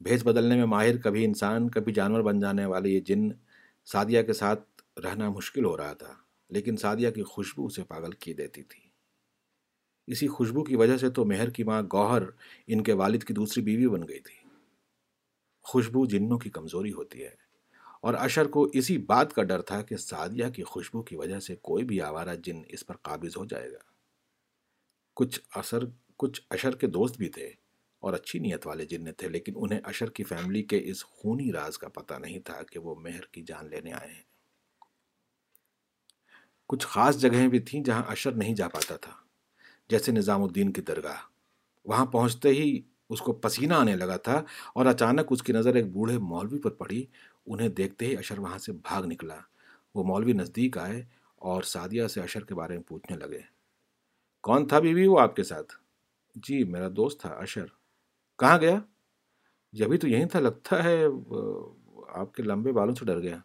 بھیس 0.00 0.26
بدلنے 0.26 0.56
میں 0.56 0.64
ماہر 0.64 0.98
کبھی 0.98 1.24
انسان، 1.24 1.70
کبھی 1.70 1.92
جانور 1.92 2.20
بن 2.20 2.40
جانے 2.40 2.64
والے 2.64 2.88
یہ 2.88 3.00
جن 3.00 3.28
سعدیہ 3.84 4.22
کے 4.22 4.32
ساتھ 4.32 4.82
رہنا 5.00 5.30
مشکل 5.30 5.64
ہو 5.64 5.76
رہا 5.76 5.92
تھا، 5.92 6.14
لیکن 6.48 6.76
سعدیہ 6.76 7.10
کی 7.10 7.22
خوشبو 7.22 7.66
اسے 7.66 7.82
پاگل 7.82 8.10
کی 8.10 8.34
دیتی 8.34 8.62
تھی۔ 8.62 8.80
اسی 10.06 10.28
خوشبو 10.28 10.64
کی 10.64 10.76
وجہ 10.76 10.96
سے 10.96 11.10
تو 11.10 11.24
مہر 11.24 11.50
کی 11.50 11.64
ماں 11.64 11.82
گوہر 11.92 12.22
ان 12.66 12.82
کے 12.82 12.92
والد 12.92 13.22
کی 13.22 13.34
دوسری 13.34 13.62
بیوی 13.62 13.88
بن 13.88 14.08
گئی 14.08 14.20
تھی۔ 14.20 14.48
خوشبو 15.62 16.06
جنوں 16.06 16.38
کی 16.38 16.50
کمزوری 16.50 16.92
ہوتی 16.92 17.22
ہے۔ 17.24 17.48
اور 18.02 18.14
اشر 18.14 18.46
کو 18.46 18.68
اسی 18.72 18.98
بات 18.98 19.32
کا 19.32 19.42
ڈر 19.42 19.62
تھا 19.62 19.82
کہ 19.82 19.96
سعدیہ 19.96 20.46
کی 20.54 20.62
خوشبو 20.62 21.02
کی 21.02 21.16
وجہ 21.16 21.40
سے 21.40 21.56
کوئی 21.56 21.84
بھی 21.84 22.00
آوارہ 22.00 22.34
جن 22.34 22.62
اس 22.68 22.86
پر 22.86 22.96
قابض 22.96 23.36
ہو 23.36 23.44
جائے 23.44 23.72
گا۔ 23.72 23.78
کچھ 25.16 25.40
اثر 25.54 25.84
کچھ 26.18 26.40
اشر 26.50 26.76
کے 26.76 26.86
دوست 26.86 27.16
بھی 27.16 27.28
تھے 27.28 27.46
اور 27.98 28.12
اچھی 28.12 28.38
نیت 28.38 28.66
والے 28.66 28.84
جن 28.84 29.12
تھے، 29.12 29.28
لیکن 29.28 29.52
انہیں 29.56 29.80
اشر 29.84 30.10
کی 30.10 30.24
فیملی 30.24 30.62
کے 30.62 30.80
اس 30.84 31.04
خونی 31.04 31.52
راز 31.52 31.78
کا 31.78 31.88
پتہ 31.88 32.14
نہیں 32.14 32.38
تھا 32.38 32.62
کہ 32.62 32.78
وہ 32.78 32.94
مہر 32.94 33.24
کی 33.32 33.42
جان 33.42 33.70
لینے 33.70 33.92
آئے 33.92 34.12
ہیں۔ 34.12 34.22
کچھ 36.66 36.86
خاص 36.86 37.18
جگہیں 37.18 37.48
بھی 37.48 37.58
تھیں 37.58 37.84
جہاں 37.84 38.02
اشر 38.08 38.32
نہیں 38.32 38.54
جا 38.54 38.68
پاتا 38.68 38.96
تھا، 38.96 39.12
جیسے 39.90 40.12
نظام 40.12 40.42
الدین 40.42 40.72
کی 40.72 40.80
درگاہ۔ 40.80 41.16
وہاں 41.84 42.06
پہنچتے 42.06 42.48
ہی 42.48 42.80
اس 43.10 43.20
کو 43.20 43.32
پسینہ 43.32 43.74
آنے 43.74 43.96
لگا 43.96 44.16
تھا 44.16 44.44
اور 44.74 44.86
اچانک 44.86 45.26
اس 45.30 45.42
کی 45.42 45.52
نظر 45.52 45.74
ایک 45.74 45.86
بوڑھے 45.86 46.18
مولوی 46.18 46.58
پر 46.58 46.70
پڑی۔ 46.70 47.06
انہیں 47.46 47.68
دیکھتے 47.68 48.06
ہی 48.06 48.16
اشر 48.16 48.38
وہاں 48.38 48.58
سے 48.58 48.72
بھاگ 48.72 49.02
نکلا۔ 49.02 49.38
وہ 49.94 50.04
مولوی 50.04 50.32
نزدیک 50.32 50.78
آئے 50.78 51.04
اور 51.36 51.62
سعدیہ 51.62 52.06
سے 52.06 52.20
اشر 52.20 52.44
کے 52.44 52.54
بارے 52.54 52.74
میں 52.74 52.82
پوچھنے 52.82 53.16
لگے۔ 53.16 53.40
کون 54.42 54.66
تھا 54.66 54.78
بیوی 54.78 55.06
وہ 55.06 55.20
آپ 55.20 55.36
کے 55.36 55.42
ساتھ؟ 55.42 55.87
جی 56.34 56.64
میرا 56.64 56.88
دوست 56.96 57.20
تھا، 57.20 57.28
اشر۔ 57.28 57.66
کہاں 58.38 58.58
گیا؟ 58.58 58.80
جبھی 59.72 59.98
تو 59.98 60.08
یہیں 60.08 60.26
تھا، 60.26 60.40
لگتا 60.40 60.84
ہے 60.84 61.04
آپ 62.08 62.34
کے 62.34 62.42
لمبے 62.42 62.72
بالوں 62.72 62.94
سے 62.94 63.04
ڈر 63.04 63.22
گیا۔ 63.22 63.38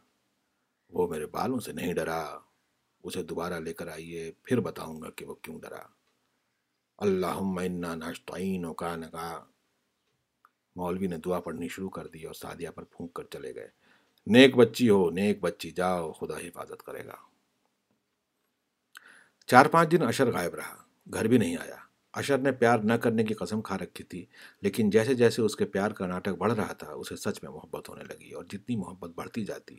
وہ 0.90 1.08
میرے 1.08 1.25
بالوں 1.25 1.60
سے 1.60 1.72
نہیں 1.72 1.94
ڈرا۔ 1.94 2.38
اسے 3.04 3.24
دوبارہ 3.24 3.54
لے 3.54 3.74
کر 3.74 3.88
آئیے، 3.88 4.32
پھر 4.44 4.60
بتاؤں 4.60 5.02
گا 5.02 5.10
کہ 5.10 5.25
وہ 5.25 5.36
کیوں 5.36 5.60
ڈرا۔ 5.60 5.82
اللہ 6.98 7.42
ناشتعین 7.96 8.74
کا۔ 8.74 8.96
نگا 8.96 9.46
مولوی 10.75 11.08
نے 11.08 11.18
دعا 11.18 11.40
پڑھنی 11.40 11.68
شروع 11.68 11.90
کر 11.90 12.08
دی 12.08 12.24
اور 12.24 12.34
سادیہ 12.34 12.70
پر 12.70 12.84
پھونک 12.84 13.13
کر 13.13 13.24
چلے 13.24 13.56
گئے۔ 13.56 13.68
نیک 14.28 14.56
بچی 14.56 14.90
ہو، 14.90 15.10
نیک 15.10 15.40
بچی، 15.40 15.72
جاؤ، 15.72 16.12
خدا 16.12 16.38
حفاظت 16.38 16.84
کرے 16.84 17.06
گا۔ 17.06 17.16
چار 19.46 19.66
پانچ 19.66 19.92
دن 19.92 20.04
اشر 20.04 20.32
غائب 20.32 20.56
رہا، 20.56 20.84
گھر 21.13 21.25
بھی 21.25 21.38
نہیں 21.38 21.58
آیا۔ 21.58 21.83
اشر 22.13 22.38
نے 22.38 22.51
پیار 22.51 22.79
نہ 22.79 22.93
کرنے 22.93 23.24
کی 23.24 23.34
قسم 23.34 23.62
کھا 23.62 23.77
رکھی 23.77 24.03
تھی، 24.03 24.25
لیکن 24.62 24.89
جیسے 24.89 25.13
جیسے 25.13 25.41
اس 25.41 25.55
کے 25.55 25.65
پیار 25.65 25.91
کا 25.91 26.08
ناٹک 26.08 26.29
بڑھ 26.29 26.53
رہا 26.53 26.74
تھا، 26.74 26.91
اسے 26.91 27.15
سچ 27.15 27.43
میں 27.43 27.51
محبت 27.51 27.89
ہونے 27.89 28.03
لگی 28.03 28.32
اور 28.32 28.43
جتنی 28.43 28.75
محبت 28.75 29.10
بڑھتی 29.15 29.46
جاتی، 29.46 29.77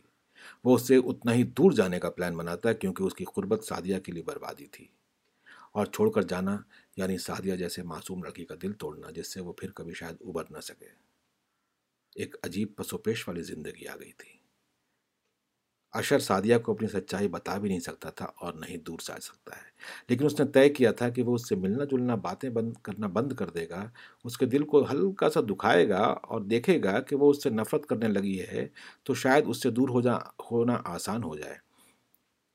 وہ 0.63 0.75
اس 0.75 0.87
سے 0.87 0.95
اتنا 0.95 1.33
ہی 1.33 1.43
دور 1.43 1.71
جانے 1.71 1.99
کا 1.99 2.09
پلان 2.09 2.37
بناتا 2.37 2.73
کیونکہ 2.73 3.03
اس 3.03 3.15
کی 3.15 3.25
قربت 3.25 3.63
سادیہ 3.63 3.99
کے 3.99 4.11
لیے 4.11 4.23
بربادی 4.23 4.65
تھی۔ 4.65 4.87
اور 5.71 5.85
چھوڑ 5.85 6.11
کر 6.11 6.21
جانا 6.21 6.57
یعنی 6.97 7.17
سادیہ 7.17 7.55
جیسے 7.55 7.83
معصوم 7.83 8.23
لڑکی 8.23 8.45
کا 8.45 8.55
دل 8.61 8.73
توڑنا، 8.73 9.11
جس 9.11 9.33
سے 9.33 9.41
وہ 9.41 9.53
پھر 9.53 9.71
کبھی 9.71 9.93
شاید 9.93 10.15
ابھر 10.21 10.43
نہ 10.49 10.59
سکے۔ 10.59 10.85
ایک 12.15 12.35
عجیب 12.43 12.75
پسو 12.75 12.97
پیش 12.97 13.27
والی 13.27 13.41
زندگی 13.41 13.87
آ 13.87 13.95
گئی 13.95 14.11
تھی۔ 14.11 14.34
اشر 15.95 16.19
سعدیہ 16.19 16.57
کو 16.57 16.71
اپنی 16.71 16.87
سچائی 16.87 17.27
بتا 17.27 17.57
بھی 17.57 17.69
نہیں 17.69 17.79
سکتا 17.79 18.09
تھا 18.09 18.25
اور 18.25 18.53
نہیں 18.53 18.77
دور 18.77 18.99
سے 18.99 19.13
آ 19.13 19.17
سکتا 19.21 19.55
ہے۔ 19.55 19.69
لیکن 20.09 20.25
اس 20.25 20.39
نے 20.39 20.45
طے 20.45 20.69
کیا 20.69 20.91
تھا 20.91 21.09
کہ 21.09 21.23
وہ 21.23 21.35
اس 21.35 21.49
سے 21.49 21.55
ملنا 21.55 21.83
جلنا 21.83 22.15
باتیں 22.15 22.49
بند 22.49 22.73
کرنا 22.81 23.07
بند 23.07 23.33
کر 23.33 23.49
دے 23.49 23.69
گا، 23.69 23.89
اس 24.23 24.37
کے 24.37 24.45
دل 24.45 24.63
کو 24.63 24.85
ہلکا 24.91 25.29
سا 25.29 25.39
دکھائے 25.41 25.89
گا 25.89 26.01
اور 26.01 26.41
دیکھے 26.41 26.83
گا 26.83 26.99
کہ 26.99 27.15
وہ 27.15 27.29
اس 27.29 27.43
سے 27.43 27.49
نفرت 27.49 27.85
کرنے 27.85 28.07
لگی 28.07 28.39
ہے 28.39 28.67
تو 29.03 29.13
شاید 29.13 29.43
اس 29.47 29.63
سے 29.63 29.69
دور 29.71 29.89
ہو 29.89 30.01
جا، 30.01 30.17
ہونا 30.51 30.81
آسان 30.85 31.23
ہو 31.23 31.35
جائے۔ 31.35 31.55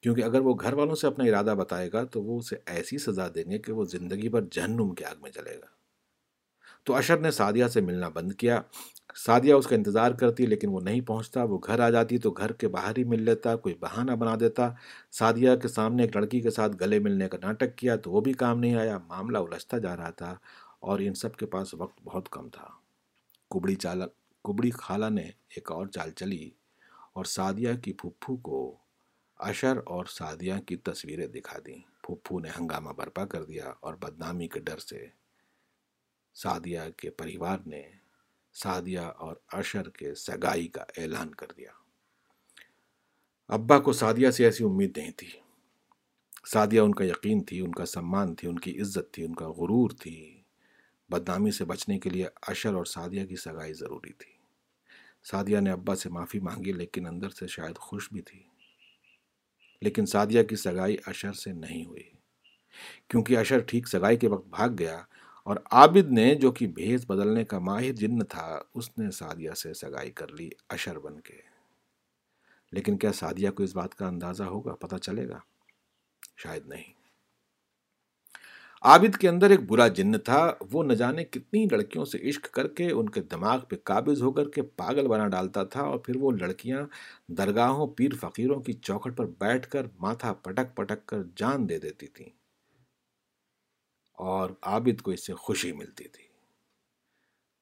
کیونکہ 0.02 0.24
اگر 0.24 0.40
وہ 0.40 0.54
گھر 0.60 0.72
والوں 0.72 0.94
سے 0.94 1.06
اپنا 1.06 1.24
ارادہ 1.24 1.54
بتائے 1.58 1.90
گا 1.92 2.04
تو 2.04 2.22
وہ 2.22 2.38
اسے 2.38 2.56
ایسی 2.66 2.98
سزا 2.98 3.28
دیں 3.34 3.50
گے 3.50 3.58
کہ 3.58 3.72
وہ 3.72 3.84
زندگی 3.84 4.28
بھر 4.28 4.40
جہنم 4.50 4.94
کے 4.94 5.04
آگ 5.04 5.22
میں 5.22 5.30
چلے 5.30 5.56
گا۔ 5.56 5.66
تو 6.84 6.94
اشر 6.94 7.18
نے 7.18 7.30
سعدیہ 7.30 7.66
سے 7.66 7.80
ملنا 7.80 8.08
بند 8.08 8.32
کیا۔ 8.32 8.62
سعدیہ 9.14 9.54
اس 9.54 9.66
کا 9.66 9.76
انتظار 9.76 10.10
کرتی 10.10 10.46
لیکن 10.46 10.68
وہ 10.68 10.80
نہیں 10.80 11.00
پہنچتا، 11.00 11.42
وہ 11.42 11.58
گھر 11.66 11.80
آ 11.80 11.90
جاتی 11.90 12.18
تو 12.18 12.30
گھر 12.30 12.52
کے 12.52 12.68
باہر 12.68 12.98
ہی 12.98 13.04
مل 13.04 13.22
لیتا، 13.22 13.56
کوئی 13.56 13.74
بہانہ 13.74 14.12
بنا 14.12 14.36
دیتا۔ 14.40 14.68
سعدیہ 15.10 15.56
کے 15.62 15.68
سامنے 15.68 16.02
ایک 16.02 16.16
لڑکی 16.16 16.40
کے 16.40 16.50
ساتھ 16.50 16.76
گلے 16.80 16.98
ملنے 16.98 17.28
کا 17.28 17.38
ناٹک 17.42 17.76
کیا 17.76 17.96
تو 17.96 18.10
وہ 18.10 18.20
بھی 18.20 18.32
کام 18.32 18.60
نہیں 18.60 18.74
آیا، 18.74 18.98
معاملہ 18.98 19.38
الجھتا 19.38 19.78
جا 19.78 19.96
رہا 19.96 20.10
تھا 20.10 20.34
اور 20.80 21.00
ان 21.00 21.14
سب 21.14 21.36
کے 21.36 21.46
پاس 21.46 21.74
وقت 21.74 22.00
بہت 22.04 22.28
کم 22.28 22.48
تھا۔ 22.48 22.68
کبڑی 23.50 23.74
چال، 23.74 24.02
کبڑی 24.44 24.70
خالہ 24.70 25.06
نے 25.10 25.30
ایک 25.48 25.72
اور 25.72 25.86
چال 25.86 26.10
چلی 26.10 26.50
اور 27.12 27.24
سعدیہ 27.24 27.72
کی 27.82 27.92
پھپھو 27.92 28.36
کو 28.36 28.76
اشر 29.38 29.76
اور 29.86 30.04
سعدیہ 30.04 30.54
کی 30.66 30.76
تصویریں 30.76 31.26
دکھا 31.26 31.58
دیں۔ 31.66 31.78
پھپھو 32.02 32.40
نے 32.40 32.48
ہنگامہ 32.48 32.90
برپا 32.90 33.24
کر 33.24 33.44
دیا 33.44 33.72
اور 33.80 33.94
بدنامی 33.94 34.48
کے 34.48 34.60
ڈر 34.60 34.78
سے 34.78 35.06
سعدیہ 36.34 36.80
کے 36.96 37.10
پریوار 37.10 37.58
نے 37.66 37.82
سعدیہ 38.52 38.98
اور 38.98 39.36
اشر 39.52 39.90
کے 39.90 40.14
سگائی 40.14 40.68
کا 40.68 40.82
اعلان 40.96 41.34
کر 41.34 41.46
دیا۔ 41.56 41.70
ابا 43.48 43.78
کو 43.78 43.92
سعدیہ 43.92 44.30
سے 44.30 44.44
ایسی 44.44 44.64
امید 44.64 44.98
نہیں 44.98 45.10
تھی۔ 45.10 45.28
سعدیہ 46.46 46.80
ان 46.80 46.94
کا 46.94 47.04
یقین 47.04 47.44
تھی، 47.44 47.60
ان 47.60 47.72
کا 47.72 47.86
سمان 47.86 48.34
تھی، 48.34 48.48
ان 48.48 48.58
کی 48.58 48.80
عزت 48.80 49.14
تھی، 49.14 49.24
ان 49.24 49.34
کا 49.34 49.48
غرور 49.48 49.90
تھی۔ 49.90 50.42
بدنامی 51.08 51.50
سے 51.50 51.64
بچنے 51.64 51.98
کے 51.98 52.10
لیے 52.10 52.26
اشر 52.42 52.74
اور 52.74 52.84
سعدیہ 52.84 53.26
کی 53.26 53.36
سگائی 53.36 53.72
ضروری 53.72 54.12
تھی۔ 54.12 54.32
سعدیہ 55.24 55.58
نے 55.58 55.70
ابا 55.70 55.94
سے 55.94 56.08
معافی 56.08 56.40
مانگی، 56.40 56.72
لیکن 56.72 57.06
اندر 57.06 57.30
سے 57.30 57.46
شاید 57.46 57.76
خوش 57.76 58.12
بھی 58.12 58.22
تھی۔ 58.22 58.42
لیکن 59.80 60.06
سعدیہ 60.06 60.42
کی 60.42 60.56
سگائی 60.56 60.96
اشر 61.06 61.32
سے 61.32 61.52
نہیں 61.52 61.84
ہوئی، 61.84 62.10
کیونکہ 63.08 63.36
اشر 63.36 63.58
ٹھیک 63.58 63.88
سگائی 63.88 64.16
کے 64.16 64.28
وقت 64.28 64.46
بھاگ 64.46 64.68
گیا۔ 64.78 65.02
اور 65.44 65.56
عابد 65.70 66.12
نے 66.12 66.34
جو 66.34 66.52
کہ 66.52 66.66
بھیس 66.66 67.06
بدلنے 67.06 67.44
کا 67.44 67.58
ماہر 67.58 67.92
جن 67.92 68.24
تھا، 68.24 68.62
اس 68.74 68.98
نے 68.98 69.10
سعدیہ 69.10 69.50
سے 69.50 69.74
سگائی 69.74 70.10
کر 70.10 70.28
لی 70.28 70.50
اشر 70.68 70.98
بن 70.98 71.20
کے۔ 71.20 71.34
لیکن 72.72 72.98
کیا 72.98 73.12
سعدیہ 73.12 73.50
کو 73.50 73.62
اس 73.62 73.76
بات 73.76 73.94
کا 73.94 74.06
اندازہ 74.06 74.42
ہوگا؟ 74.42 74.74
پتہ 74.74 74.96
چلے 74.96 75.28
گا۔ 75.28 75.38
شاید 76.36 76.66
نہیں۔ 76.66 77.00
عابد 78.82 79.16
کے 79.16 79.28
اندر 79.28 79.50
ایک 79.50 79.60
برا 79.60 79.88
جن 79.88 80.18
تھا، 80.18 80.54
وہ 80.72 80.84
نہ 80.84 80.92
جانے 80.92 81.24
کتنی 81.24 81.66
لڑکیوں 81.72 82.04
سے 82.04 82.28
عشق 82.28 82.50
کر 82.50 82.68
کے 82.68 82.90
ان 82.90 83.08
کے 83.08 83.22
دماغ 83.22 83.64
پہ 83.68 83.76
قابض 83.76 84.22
ہو 84.22 84.32
کر 84.32 84.48
کے 84.48 84.62
پاگل 84.62 85.08
بنا 85.08 85.28
ڈالتا 85.28 85.64
تھا 85.64 85.80
اور 85.80 85.98
پھر 85.98 86.16
وہ 86.16 86.30
لڑکیاں 86.30 86.86
درگاہوں، 87.28 87.86
پیر 87.86 88.10
فقیروں 88.20 88.60
کی 88.60 88.72
چوکھٹ 88.72 89.16
پر 89.16 89.26
بیٹھ 89.26 89.68
کر 89.68 89.86
ماتھا 89.98 90.32
پٹک 90.32 90.76
پٹک 90.76 91.06
کر 91.06 91.18
جان 91.36 91.68
دے 91.68 91.78
دیتی 91.78 92.06
تھیں۔ 92.06 92.39
اور 94.20 94.50
عابد 94.62 95.00
کو 95.00 95.10
اس 95.10 95.26
سے 95.26 95.34
خوشی 95.34 95.72
ملتی 95.72 96.08
تھی۔ 96.08 96.24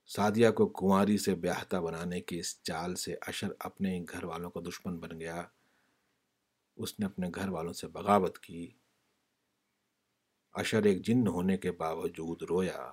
سعدیہ 0.06 0.50
کو 0.50 0.66
کنواری 0.68 1.18
سے 1.18 1.34
بیاہتا 1.34 1.80
بنانے 1.80 2.20
کی 2.20 2.38
اس 2.38 2.62
چال 2.62 2.94
سے 2.94 3.14
اشر 3.20 3.48
اپنے 3.58 4.04
گھر 4.12 4.24
والوں 4.24 4.50
کا 4.50 4.60
دشمن 4.60 4.98
بن 4.98 5.20
گیا۔ 5.20 5.44
اس 6.76 7.00
نے 7.00 7.06
اپنے 7.06 7.30
گھر 7.34 7.48
والوں 7.48 7.72
سے 7.72 7.86
بغاوت 7.86 8.38
کی۔ 8.38 8.70
اشر 10.52 10.82
ایک 10.82 11.06
جن 11.06 11.26
ہونے 11.26 11.56
کے 11.56 11.72
باوجود 11.72 12.42
رویا۔ 12.42 12.92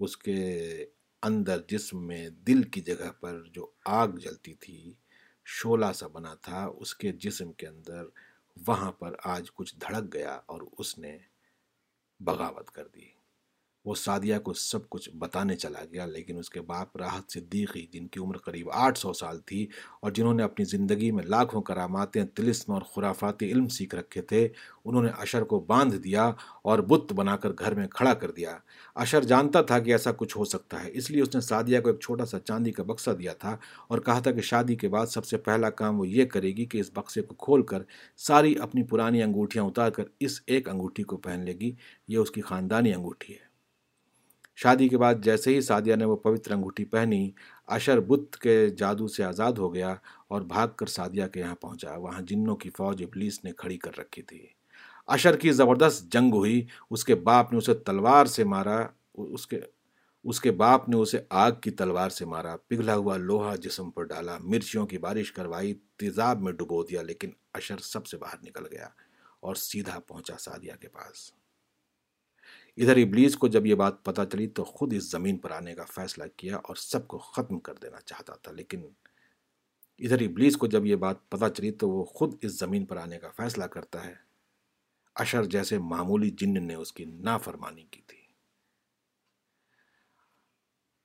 اس 0.00 0.16
کے 0.16 0.40
اندر 1.22 1.60
جسم 1.68 2.06
میں 2.06 2.28
دل 2.28 2.62
کی 2.62 2.80
جگہ 2.80 3.10
پر 3.20 3.42
جو 3.42 3.70
آگ 3.84 4.08
جلتی 4.08 4.54
تھی 4.54 4.94
شولہ 5.44 5.92
سا 5.94 6.06
بنا 6.06 6.34
تھا۔ 6.34 6.66
اس 6.76 6.94
کے 6.94 7.12
جسم 7.12 7.52
کے 7.52 7.66
اندر 7.66 8.06
وہاں 8.66 8.92
پر 8.92 9.16
آج 9.24 9.52
کچھ 9.54 9.76
دھڑک 9.76 10.14
گیا 10.14 10.40
اور 10.46 10.62
اس 10.78 10.98
نے 10.98 11.18
بغاوت 12.20 12.70
کر 12.70 12.86
دی۔ 12.88 13.15
وہ 13.86 13.94
سعدیہ 13.94 14.38
کو 14.44 14.52
سب 14.52 14.88
کچھ 14.88 15.08
بتانے 15.16 15.56
چلا 15.56 15.84
گیا، 15.92 16.06
لیکن 16.06 16.38
اس 16.38 16.50
کے 16.50 16.60
باپ 16.60 16.96
راحت 16.96 17.32
صدیقی، 17.32 17.86
جن 17.92 18.06
کی 18.06 18.20
عمر 18.20 18.36
قریب 18.36 18.70
آٹھ 18.72 18.98
سو 18.98 19.12
سال 19.12 19.38
تھی 19.40 19.66
اور 20.00 20.10
جنہوں 20.10 20.34
نے 20.34 20.42
اپنی 20.42 20.64
زندگی 20.64 21.10
میں 21.10 21.24
لاکھوں 21.24 21.62
کراماتیں، 21.62 22.24
تلسم 22.34 22.72
اور 22.72 22.82
خرافاتی 22.94 23.50
علم 23.52 23.68
سیکھ 23.68 23.94
رکھے 23.94 24.22
تھے، 24.22 24.48
انہوں 24.84 25.02
نے 25.02 25.10
اشر 25.18 25.44
کو 25.44 25.60
باندھ 25.60 25.96
دیا 25.96 26.24
اور 26.62 26.78
بت 26.88 27.12
بنا 27.12 27.36
کر 27.36 27.52
گھر 27.58 27.74
میں 27.74 27.86
کھڑا 27.88 28.14
کر 28.14 28.30
دیا۔ 28.30 28.56
اشر 28.96 29.24
جانتا 29.24 29.62
تھا 29.62 29.78
کہ 29.78 29.90
ایسا 29.90 30.12
کچھ 30.12 30.36
ہو 30.36 30.44
سکتا 30.44 30.82
ہے، 30.84 30.90
اس 30.94 31.10
لیے 31.10 31.22
اس 31.22 31.34
نے 31.34 31.40
سعدیہ 31.40 31.80
کو 31.80 31.88
ایک 31.88 32.00
چھوٹا 32.00 32.24
سا 32.24 32.38
چاندی 32.40 32.72
کا 32.72 32.82
بکسہ 32.82 33.10
دیا 33.10 33.32
تھا 33.32 33.56
اور 33.88 33.98
کہا 33.98 34.18
تھا 34.18 34.30
کہ 34.30 34.40
شادی 34.40 34.74
کے 34.74 34.88
بعد 34.88 35.06
سب 35.06 35.24
سے 35.24 35.36
پہلا 35.38 35.70
کام 35.70 36.00
وہ 36.00 36.08
یہ 36.08 36.24
کرے 36.24 36.50
گی 36.56 36.64
کہ 36.64 36.78
اس 36.78 36.90
بکسے 36.94 37.22
کو 37.22 37.34
کھول 37.34 37.62
کر 37.62 37.82
ساری 38.26 38.54
اپنی 38.58 38.82
پرانی 38.82 39.22
انگوٹھیاں 39.22 39.64
اتار 39.64 39.90
کر 39.90 40.04
اس 40.20 40.40
ایک 40.46 40.68
انگوٹھی 40.68 41.04
کو 41.04 41.16
پہن 41.16 41.44
لے 41.44 41.52
گی، 41.52 41.74
یہ 42.08 42.18
اس 42.18 42.30
کی 42.30 42.40
خاندانی 42.40 42.94
انگوٹھی 42.94 43.34
ہے۔ 43.34 43.45
شادی 44.56 44.88
کے 44.88 44.98
بعد 44.98 45.14
جیسے 45.22 45.54
ہی 45.54 45.60
سعدیہ 45.60 45.96
نے 45.96 46.04
وہ 46.04 46.16
پوتر 46.16 46.52
انگوٹھی 46.52 46.84
پہنی، 46.84 47.30
اشر 47.66 48.00
بت 48.00 48.36
کے 48.36 48.70
جادو 48.70 49.08
سے 49.08 49.24
آزاد 49.24 49.52
ہو 49.52 49.74
گیا 49.74 49.94
اور 50.28 50.40
بھاگ 50.40 50.68
کر 50.68 50.86
سعدیہ 50.86 51.26
کے 51.26 51.40
یہاں 51.40 51.54
پہنچا۔ 51.54 51.96
وہاں 51.96 52.20
جنوں 52.20 52.56
کی 52.56 52.70
فوج 52.70 53.02
ابلیس 53.02 53.44
نے 53.44 53.52
کھڑی 53.52 53.78
کر 53.78 53.98
رکھی 53.98 54.22
تھی۔ 54.22 54.46
اشر 55.06 55.36
کی 55.36 55.52
زبردست 55.52 56.12
جنگ 56.12 56.32
ہوئی۔ 56.32 56.66
اس 56.90 57.04
کے 57.04 57.14
باپ 57.14 57.52
نے 57.52 57.58
اسے 57.58 57.74
تلوار 57.74 58.26
سے 58.26 58.44
مارا۔ 58.44 58.86
اس 59.14 59.46
کے 59.46 59.60
اس 60.24 60.40
کے 60.40 60.50
باپ 60.50 60.88
نے 60.88 60.96
اسے 60.96 61.18
آگ 61.30 61.52
کی 61.52 61.70
تلوار 61.70 62.10
سے 62.10 62.24
مارا۔ 62.24 62.56
پگھلا 62.56 62.96
ہوا 62.96 63.16
لوہا 63.16 63.54
جسم 63.56 63.90
پر 63.90 64.02
ڈالا۔ 64.02 64.38
مرچیوں 64.40 64.86
کی 64.86 64.98
بارش 64.98 65.32
کروائی، 65.32 65.74
تیزاب 65.96 66.42
میں 66.42 66.52
ڈبو 66.52 66.82
دیا، 66.84 67.02
لیکن 67.02 67.30
اشر 67.54 67.78
سب 67.78 68.06
سے 68.06 68.16
باہر 68.16 68.38
نکل 68.46 68.66
گیا 68.72 68.88
اور 69.40 69.54
سیدھا 69.54 69.98
پہنچا 69.98 70.34
سعدیہ 70.38 70.72
کے 70.80 70.88
پاس۔ 70.88 71.45
ادھر 72.76 72.96
ابلیس 72.96 73.36
کو 73.36 73.48
جب 73.48 73.66
یہ 73.66 73.74
بات 73.74 74.04
پتہ 74.04 74.20
چلی 74.32 74.46
تو 74.46 74.64
خود 74.64 74.92
اس 74.92 75.10
زمین 75.10 75.38
پر 75.38 75.50
آنے 75.50 75.74
کا 75.74 75.84
فیصلہ 75.84 76.24
کیا 76.36 76.56
اور 76.56 76.76
سب 76.76 77.08
کو 77.08 77.18
ختم 77.18 77.58
کر 77.58 77.74
دینا 77.74 78.00
چاہتا 78.00 78.34
تھا، 78.34 78.52
لیکن 78.52 78.84
ادھر 79.98 80.20
ابلیس 80.20 80.56
کو 80.56 80.66
جب 80.66 80.86
یہ 80.86 80.96
بات 80.96 81.30
پتہ 81.30 81.44
چلی 81.56 81.70
تو 81.70 81.90
وہ 81.90 82.04
خود 82.04 82.34
اس 82.42 82.58
زمین 82.58 82.86
پر 82.86 82.96
آنے 82.96 83.18
کا 83.18 83.30
فیصلہ 83.30 83.64
کرتا 83.64 84.04
ہے۔ 84.04 84.14
اشر 85.14 85.44
جیسے 85.44 85.78
معمولی 85.78 86.30
جن 86.30 86.66
نے 86.66 86.74
اس 86.74 86.92
کی 86.92 87.04
نافرمانی 87.04 87.84
کی 87.90 88.02
تھی۔ 88.06 88.18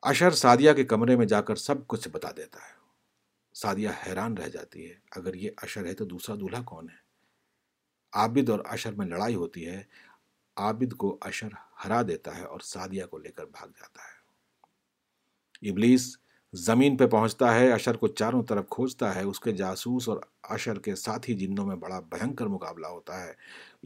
اشر 0.01 0.31
سعدیہ 0.31 0.73
کے 0.73 0.83
کمرے 0.83 1.15
میں 1.15 1.25
جا 1.25 1.41
کر 1.41 1.55
سب 1.55 1.87
کچھ 1.87 2.09
بتا 2.09 2.31
دیتا 2.37 2.59
ہے۔ 2.59 2.73
سعدیہ 3.53 3.89
حیران 4.07 4.37
رہ 4.37 4.47
جاتی 4.47 4.89
ہے، 4.89 4.95
اگر 5.11 5.33
یہ 5.33 5.51
اشر 5.57 5.85
ہے 5.85 5.93
تو 5.93 6.05
دوسرا 6.05 6.35
دولہا 6.35 6.61
کون 6.61 6.89
ہے؟ 6.89 6.95
عابد 8.13 8.49
اور 8.49 8.59
اشر 8.65 8.91
میں 8.91 9.05
لڑائی 9.05 9.35
ہوتی 9.35 9.67
ہے۔ 9.67 9.83
عابد 10.57 10.93
کو 10.93 11.17
اشر 11.21 11.47
ہرا 11.85 12.01
دیتا 12.01 12.37
ہے 12.37 12.43
اور 12.43 12.59
سعدیہ 12.59 13.05
کو 13.05 13.17
لے 13.17 13.29
کر 13.29 13.45
بھاگ 13.45 13.67
جاتا 13.67 14.01
ہے۔ 14.01 14.21
ابلیس 15.69 16.17
زمین 16.53 16.97
پہ 16.97 17.07
پہنچتا 17.07 17.55
ہے، 17.55 17.71
اشر 17.71 17.97
کو 17.97 18.07
چاروں 18.07 18.43
طرف 18.43 18.69
کھوجتا 18.69 19.15
ہے۔ 19.15 19.23
اس 19.23 19.39
کے 19.39 19.51
جاسوس 19.51 20.09
اور 20.09 20.17
اشر 20.43 20.79
کے 20.79 20.95
ساتھی 20.95 21.33
جنوں 21.33 21.65
میں 21.65 21.75
بڑا 21.75 21.99
بھینکر 21.99 22.45
مقابلہ 22.45 22.87
ہوتا 22.87 23.23
ہے۔ 23.23 23.33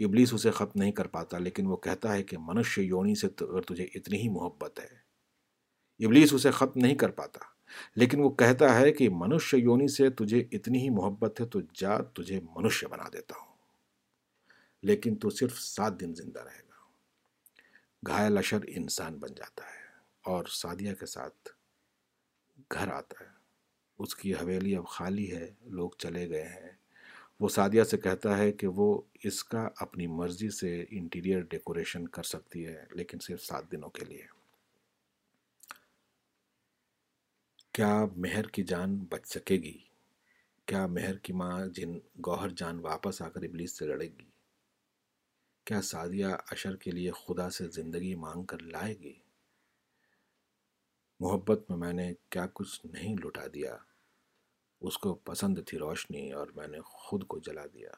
ابلیس 0.06 0.34
اسے 0.34 0.52
ختم 0.52 0.80
نہیں 0.80 0.92
کر 0.92 1.08
پاتا، 1.08 1.38
لیکن 1.38 1.66
وہ 1.66 1.78
کہتا 1.78 2.14
ہے 2.14 2.24
کہ 2.24 2.38
منشیہ 2.38 2.84
یونی 2.84 3.16
سے 3.16 3.28
اگر 3.28 3.62
تجھے 3.62 3.84
اتنی 3.84 4.18
ہی 4.18 4.30
محبت 4.30 4.80
ہے۔ 4.80 5.06
ابلیس 6.06 6.34
اسے 6.34 6.52
ختم 6.52 6.80
نہیں 6.80 6.96
کر 6.96 7.12
پاتا، 7.12 7.40
لیکن 7.96 8.20
وہ 8.20 8.30
کہتا 8.30 8.80
ہے 8.80 8.92
کہ 8.92 9.10
منشیہ 9.10 9.60
یونی 9.60 9.88
سے 9.88 10.10
تجھے 10.10 10.44
اتنی 10.52 10.80
ہی 10.80 10.90
محبت 10.90 11.42
ہے 11.42 11.46
تو 11.46 11.60
جا، 11.74 11.98
تجھے 11.98 12.40
منشیہ 12.56 12.88
بنا 12.88 13.04
دیتا 13.14 13.36
ہوں۔ 13.40 13.55
لیکن 14.86 15.16
تو 15.16 15.30
صرف 15.30 15.60
سات 15.60 16.00
دن 16.00 16.16
زندہ 16.16 16.40
رہے 16.40 16.62
گا۔ 16.70 16.84
گھائل 18.08 18.38
اشر 18.38 18.60
انسان 18.68 19.18
بن 19.18 19.36
جاتا 19.36 19.66
ہے 19.66 20.00
اور 20.22 20.46
سادیہ 20.46 20.94
کے 20.94 21.06
ساتھ 21.06 21.50
گھر 22.72 22.88
آتا 22.88 23.24
ہے۔ 23.24 23.30
اس 24.00 24.16
کی 24.16 24.34
حویلی 24.34 24.76
اب 24.76 24.88
خالی 24.88 25.32
ہے، 25.32 25.54
لوگ 25.62 25.90
چلے 25.98 26.30
گئے 26.30 26.48
ہیں۔ 26.48 26.72
وہ 27.40 27.50
سادیہ 27.50 27.84
سے 27.84 27.98
کہتا 27.98 28.38
ہے 28.38 28.52
کہ 28.52 28.68
وہ 28.68 29.02
اس 29.24 29.44
کا 29.44 29.70
اپنی 29.78 30.08
مرضی 30.08 30.50
سے 30.50 30.86
انٹیریئر 30.90 31.42
ڈیکوریشن 31.42 32.08
کر 32.08 32.24
سکتی 32.24 32.68
ہے، 32.68 32.86
لیکن 32.92 33.20
صرف 33.20 33.44
سات 33.44 33.72
دنوں 33.72 33.90
کے 33.90 34.06
لیے۔ 34.06 34.26
کیا 37.72 38.06
مہر 38.16 38.48
کی 38.48 38.64
جان 38.64 38.98
بچ 38.98 39.28
سکے 39.28 39.56
گی؟ 39.56 39.78
کیا 40.66 40.88
مہر 40.88 41.18
کی 41.18 41.34
ماں 41.34 41.66
جن 41.66 41.96
گوہر 42.26 42.50
جان 42.50 42.80
واپس 42.80 43.22
آ 43.22 43.30
کر 43.30 43.42
ابلیس 43.42 43.78
سے 43.78 43.86
لڑے 43.86 44.08
گی؟ 44.08 44.35
کیا 45.66 45.82
سادیہ 45.82 46.26
اشر 46.52 46.76
کے 46.76 46.92
لیے 46.92 47.12
خدا 47.12 47.50
سے 47.50 47.68
زندگی 47.68 48.16
مانگ 48.16 48.44
کر 48.44 48.58
لائے 48.60 49.00
گی؟ 49.00 49.14
محبت 51.20 51.70
میں 51.70 51.78
میں 51.78 51.94
نے 51.94 52.14
کیا 52.30 52.46
کچھ 52.54 52.86
نہیں 52.86 53.16
لٹا 53.26 53.48
دیا۔ 53.54 53.78
اس 54.82 54.98
کو 54.98 55.16
پسند 55.16 55.58
تھی 55.68 55.78
روشنی 55.78 56.32
اور 56.32 56.48
میں 56.48 56.68
نے 56.68 56.82
خود 56.82 57.28
کو 57.28 57.40
جلا 57.40 57.66
دیا۔ 57.74 57.90